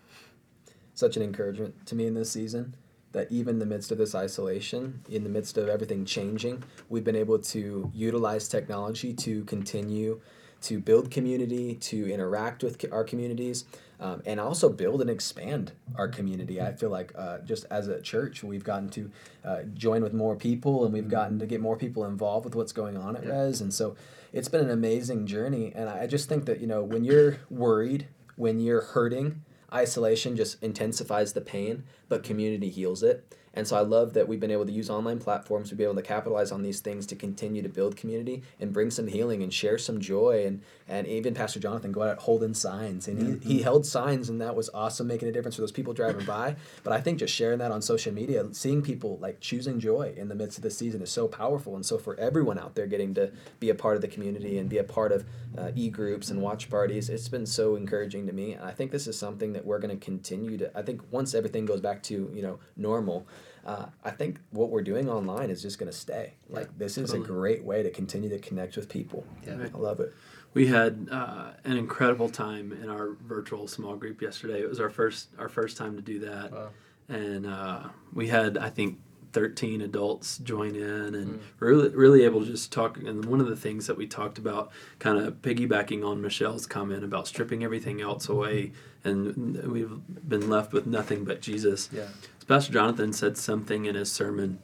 such 0.94 1.16
an 1.16 1.22
encouragement 1.22 1.86
to 1.86 1.94
me 1.94 2.06
in 2.06 2.12
this 2.12 2.30
season 2.30 2.74
that 3.12 3.30
even 3.30 3.56
in 3.56 3.58
the 3.58 3.66
midst 3.66 3.90
of 3.90 3.98
this 3.98 4.14
isolation, 4.14 5.02
in 5.08 5.24
the 5.24 5.30
midst 5.30 5.58
of 5.58 5.68
everything 5.68 6.04
changing, 6.04 6.62
we've 6.88 7.04
been 7.04 7.16
able 7.16 7.38
to 7.38 7.90
utilize 7.94 8.48
technology 8.48 9.12
to 9.14 9.44
continue 9.44 10.20
to 10.62 10.78
build 10.78 11.10
community, 11.10 11.74
to 11.74 12.12
interact 12.12 12.62
with 12.62 12.84
our 12.92 13.04
communities, 13.04 13.64
um, 13.98 14.22
and 14.26 14.40
also 14.40 14.68
build 14.68 15.00
and 15.00 15.10
expand 15.10 15.72
our 15.96 16.08
community. 16.08 16.60
I 16.60 16.72
feel 16.72 16.90
like 16.90 17.12
uh, 17.16 17.38
just 17.38 17.66
as 17.70 17.88
a 17.88 18.00
church, 18.00 18.42
we've 18.42 18.64
gotten 18.64 18.88
to 18.90 19.10
uh, 19.44 19.62
join 19.74 20.02
with 20.02 20.12
more 20.12 20.36
people, 20.36 20.84
and 20.84 20.92
we've 20.92 21.08
gotten 21.08 21.38
to 21.38 21.46
get 21.46 21.60
more 21.60 21.76
people 21.76 22.04
involved 22.04 22.44
with 22.44 22.54
what's 22.54 22.72
going 22.72 22.96
on 22.96 23.16
at 23.16 23.26
Rez, 23.26 23.60
and 23.60 23.72
so 23.72 23.96
it's 24.32 24.48
been 24.48 24.62
an 24.62 24.70
amazing 24.70 25.26
journey. 25.26 25.72
And 25.74 25.88
I 25.88 26.06
just 26.06 26.28
think 26.28 26.44
that 26.46 26.60
you 26.60 26.66
know 26.66 26.82
when 26.82 27.04
you're 27.04 27.38
worried, 27.50 28.08
when 28.36 28.60
you're 28.60 28.82
hurting, 28.82 29.42
isolation 29.72 30.36
just 30.36 30.62
intensifies 30.62 31.32
the 31.32 31.40
pain, 31.40 31.84
but 32.08 32.22
community 32.22 32.70
heals 32.70 33.02
it. 33.02 33.24
And 33.54 33.66
so 33.66 33.76
I 33.76 33.80
love 33.80 34.14
that 34.14 34.28
we've 34.28 34.38
been 34.38 34.50
able 34.50 34.66
to 34.66 34.72
use 34.72 34.88
online 34.88 35.18
platforms 35.18 35.70
to 35.70 35.74
be 35.74 35.82
able 35.82 35.96
to 35.96 36.02
capitalize 36.02 36.52
on 36.52 36.62
these 36.62 36.80
things 36.80 37.04
to 37.06 37.16
continue 37.16 37.62
to 37.62 37.68
build 37.68 37.96
community 37.96 38.42
and 38.60 38.72
bring 38.72 38.90
some 38.90 39.08
healing 39.08 39.42
and 39.42 39.52
share 39.52 39.76
some 39.76 40.00
joy. 40.00 40.44
And, 40.46 40.62
and 40.88 41.06
even 41.06 41.34
Pastor 41.34 41.58
Jonathan 41.58 41.90
go 41.90 42.02
out 42.02 42.18
holding 42.18 42.54
signs. 42.54 43.08
And 43.08 43.42
he, 43.42 43.54
he 43.54 43.62
held 43.62 43.84
signs, 43.86 44.28
and 44.28 44.40
that 44.40 44.54
was 44.54 44.70
awesome, 44.72 45.08
making 45.08 45.28
a 45.28 45.32
difference 45.32 45.56
for 45.56 45.62
those 45.62 45.72
people 45.72 45.92
driving 45.92 46.24
by. 46.24 46.56
But 46.84 46.92
I 46.92 47.00
think 47.00 47.18
just 47.18 47.34
sharing 47.34 47.58
that 47.58 47.72
on 47.72 47.82
social 47.82 48.12
media, 48.12 48.46
seeing 48.52 48.82
people 48.82 49.18
like 49.20 49.40
choosing 49.40 49.80
joy 49.80 50.14
in 50.16 50.28
the 50.28 50.34
midst 50.34 50.58
of 50.58 50.62
the 50.62 50.70
season 50.70 51.02
is 51.02 51.10
so 51.10 51.26
powerful. 51.26 51.74
And 51.74 51.84
so 51.84 51.98
for 51.98 52.18
everyone 52.20 52.58
out 52.58 52.76
there 52.76 52.86
getting 52.86 53.14
to 53.14 53.32
be 53.58 53.70
a 53.70 53.74
part 53.74 53.96
of 53.96 54.02
the 54.02 54.08
community 54.08 54.58
and 54.58 54.68
be 54.68 54.78
a 54.78 54.84
part 54.84 55.10
of 55.12 55.24
uh, 55.58 55.72
e 55.74 55.90
groups 55.90 56.30
and 56.30 56.40
watch 56.40 56.70
parties, 56.70 57.08
it's 57.08 57.28
been 57.28 57.46
so 57.46 57.74
encouraging 57.74 58.26
to 58.26 58.32
me. 58.32 58.52
And 58.52 58.64
I 58.64 58.70
think 58.70 58.92
this 58.92 59.06
is 59.06 59.18
something 59.18 59.52
that 59.54 59.64
we're 59.64 59.78
going 59.78 59.96
to 59.96 60.04
continue 60.04 60.56
to. 60.58 60.78
I 60.78 60.82
think 60.82 61.02
once 61.10 61.34
everything 61.34 61.66
goes 61.66 61.80
back 61.80 62.02
to 62.04 62.30
you 62.32 62.42
know 62.42 62.58
normal, 62.76 63.26
uh, 63.64 63.86
I 64.04 64.10
think 64.10 64.40
what 64.50 64.70
we're 64.70 64.82
doing 64.82 65.08
online 65.08 65.50
is 65.50 65.62
just 65.62 65.78
going 65.78 65.90
to 65.90 65.96
stay. 65.96 66.34
Like 66.48 66.76
this 66.78 66.96
is 66.98 67.10
totally. 67.10 67.24
a 67.24 67.32
great 67.32 67.64
way 67.64 67.82
to 67.82 67.90
continue 67.90 68.28
to 68.30 68.38
connect 68.38 68.76
with 68.76 68.88
people. 68.88 69.24
Yeah. 69.46 69.56
I 69.74 69.78
love 69.78 70.00
it. 70.00 70.12
We 70.54 70.66
had 70.66 71.08
uh, 71.10 71.50
an 71.64 71.76
incredible 71.76 72.28
time 72.28 72.72
in 72.72 72.88
our 72.88 73.10
virtual 73.26 73.68
small 73.68 73.96
group 73.96 74.20
yesterday. 74.20 74.60
It 74.60 74.68
was 74.68 74.80
our 74.80 74.90
first 74.90 75.28
our 75.38 75.48
first 75.48 75.76
time 75.76 75.94
to 75.96 76.02
do 76.02 76.18
that, 76.20 76.52
Wow. 76.52 76.68
and 77.08 77.46
uh, 77.46 77.82
we 78.12 78.28
had 78.28 78.58
I 78.58 78.68
think 78.70 78.98
thirteen 79.32 79.80
adults 79.80 80.38
join 80.38 80.74
in, 80.74 81.14
and 81.14 81.40
really 81.60 81.90
really 81.90 82.24
able 82.24 82.40
to 82.40 82.46
just 82.46 82.72
talk. 82.72 82.96
And 82.98 83.26
one 83.26 83.40
of 83.40 83.46
the 83.46 83.54
things 83.54 83.86
that 83.86 83.96
we 83.96 84.08
talked 84.08 84.38
about, 84.38 84.72
kind 84.98 85.18
of 85.18 85.34
piggybacking 85.40 86.04
on 86.04 86.20
Michelle's 86.20 86.66
comment 86.66 87.04
about 87.04 87.28
stripping 87.28 87.62
everything 87.62 88.00
else 88.00 88.28
away, 88.28 88.72
and 89.04 89.56
we've 89.64 89.90
been 90.28 90.48
left 90.50 90.72
with 90.72 90.86
nothing 90.86 91.24
but 91.24 91.40
Jesus. 91.40 91.88
Yeah. 91.92 92.06
Pastor 92.46 92.72
Jonathan 92.72 93.12
said 93.12 93.36
something 93.38 93.84
in 93.86 93.94
his 93.94 94.10
sermon. 94.10 94.58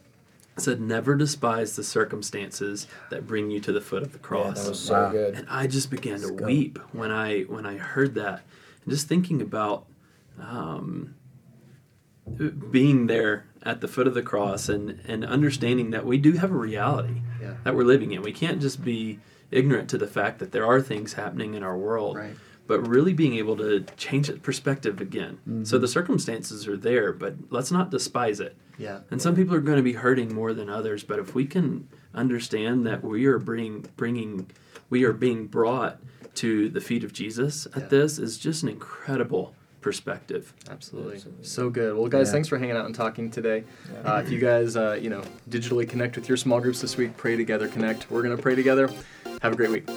Said, 0.59 0.81
"Never 0.81 1.14
despise 1.16 1.77
the 1.77 1.85
circumstances 1.85 2.87
that 3.11 3.27
bring 3.27 3.51
you 3.51 3.61
to 3.61 3.72
the 3.72 3.81
foot 3.81 4.03
of 4.03 4.12
the 4.12 4.18
Yeah, 4.18 4.22
cross." 4.22 4.62
that 4.64 4.70
was 4.70 4.79
so 4.81 4.94
Wow. 4.94 5.11
good. 5.12 5.35
and 5.35 5.46
I 5.51 5.66
just 5.66 5.90
began 5.90 6.18
to 6.20 6.29
Let's 6.29 6.37
go. 6.40 6.46
weep 6.46 6.79
when 6.92 7.11
I 7.11 7.42
when 7.42 7.66
I 7.66 7.77
heard 7.77 8.14
that, 8.14 8.42
and 8.85 8.92
just 8.92 9.07
thinking 9.07 9.40
about 9.42 9.87
um, 10.40 11.14
being 12.70 13.07
there 13.07 13.46
at 13.62 13.81
the 13.81 13.88
foot 13.88 14.07
of 14.07 14.14
the 14.14 14.22
cross 14.22 14.68
and 14.68 15.01
and 15.07 15.25
understanding 15.25 15.90
that 15.90 16.05
we 16.07 16.18
do 16.18 16.33
have 16.33 16.51
a 16.51 16.57
reality 16.57 17.22
Yeah. 17.40 17.55
that 17.64 17.75
we're 17.77 17.85
living 17.85 18.12
in. 18.12 18.22
We 18.22 18.33
can't 18.33 18.61
just 18.61 18.85
be 18.85 19.18
ignorant 19.51 19.88
to 19.90 19.99
the 19.99 20.07
fact 20.09 20.38
that 20.40 20.53
there 20.53 20.66
are 20.66 20.81
things 20.83 21.12
happening 21.14 21.55
in 21.55 21.62
our 21.62 21.77
world. 21.77 22.16
Right. 22.16 22.37
But 22.66 22.87
really 22.87 23.12
being 23.12 23.35
able 23.35 23.57
to 23.57 23.81
change 23.96 24.26
the 24.29 24.35
perspective 24.35 25.00
again. 25.00 25.64
So 25.64 25.79
the 25.79 25.88
circumstances 25.88 26.66
are 26.66 26.76
there, 26.76 27.12
but 27.12 27.35
let's 27.50 27.70
not 27.70 27.90
despise 27.90 28.40
it. 28.40 28.57
Yeah. 28.79 29.00
And 29.11 29.20
some 29.22 29.35
people 29.35 29.55
are 29.55 29.61
going 29.61 29.76
to 29.79 29.83
be 29.83 29.92
hurting 29.94 30.35
more 30.35 30.52
than 30.52 30.68
others, 30.68 31.02
but 31.05 31.18
if 31.18 31.35
we 31.35 31.46
can 31.46 31.88
understand 32.14 32.87
that 32.87 33.02
we 33.05 33.26
are 33.26 33.38
bring, 33.38 33.87
bringing, 33.96 34.50
we 34.90 35.05
are 35.05 35.12
being 35.12 35.46
brought 35.46 35.98
to 36.37 36.68
the 36.68 36.81
feet 36.81 37.02
of 37.05 37.12
Jesus 37.12 37.66
at 37.74 37.83
Yeah. 37.83 37.88
this 37.88 38.18
is 38.18 38.37
just 38.37 38.62
an 38.62 38.68
incredible 38.68 39.55
perspective. 39.81 40.52
Absolutely. 40.68 41.14
Absolutely. 41.14 41.44
So 41.44 41.70
good. 41.70 41.96
Well, 41.96 42.09
guys, 42.09 42.26
Yeah. 42.29 42.33
thanks 42.33 42.48
for 42.48 42.59
hanging 42.59 42.76
out 42.76 42.87
and 42.87 42.94
talking 42.94 43.31
today. 43.31 43.62
Yeah. 43.92 44.14
Uh, 44.14 44.20
if 44.20 44.31
you 44.31 44.38
guys, 44.40 44.76
uh, 44.76 44.98
you 45.00 45.09
know, 45.11 45.22
digitally 45.48 45.88
connect 45.88 46.16
with 46.16 46.29
your 46.29 46.37
small 46.37 46.61
groups 46.61 46.81
this 46.81 46.96
week, 46.96 47.16
pray 47.16 47.37
together, 47.37 47.68
connect. 47.68 48.11
We're 48.11 48.22
going 48.22 48.37
to 48.37 48.42
pray 48.42 48.57
together. 48.57 48.90
Have 49.42 49.52
a 49.52 49.57
great 49.57 49.70
week. 49.70 49.88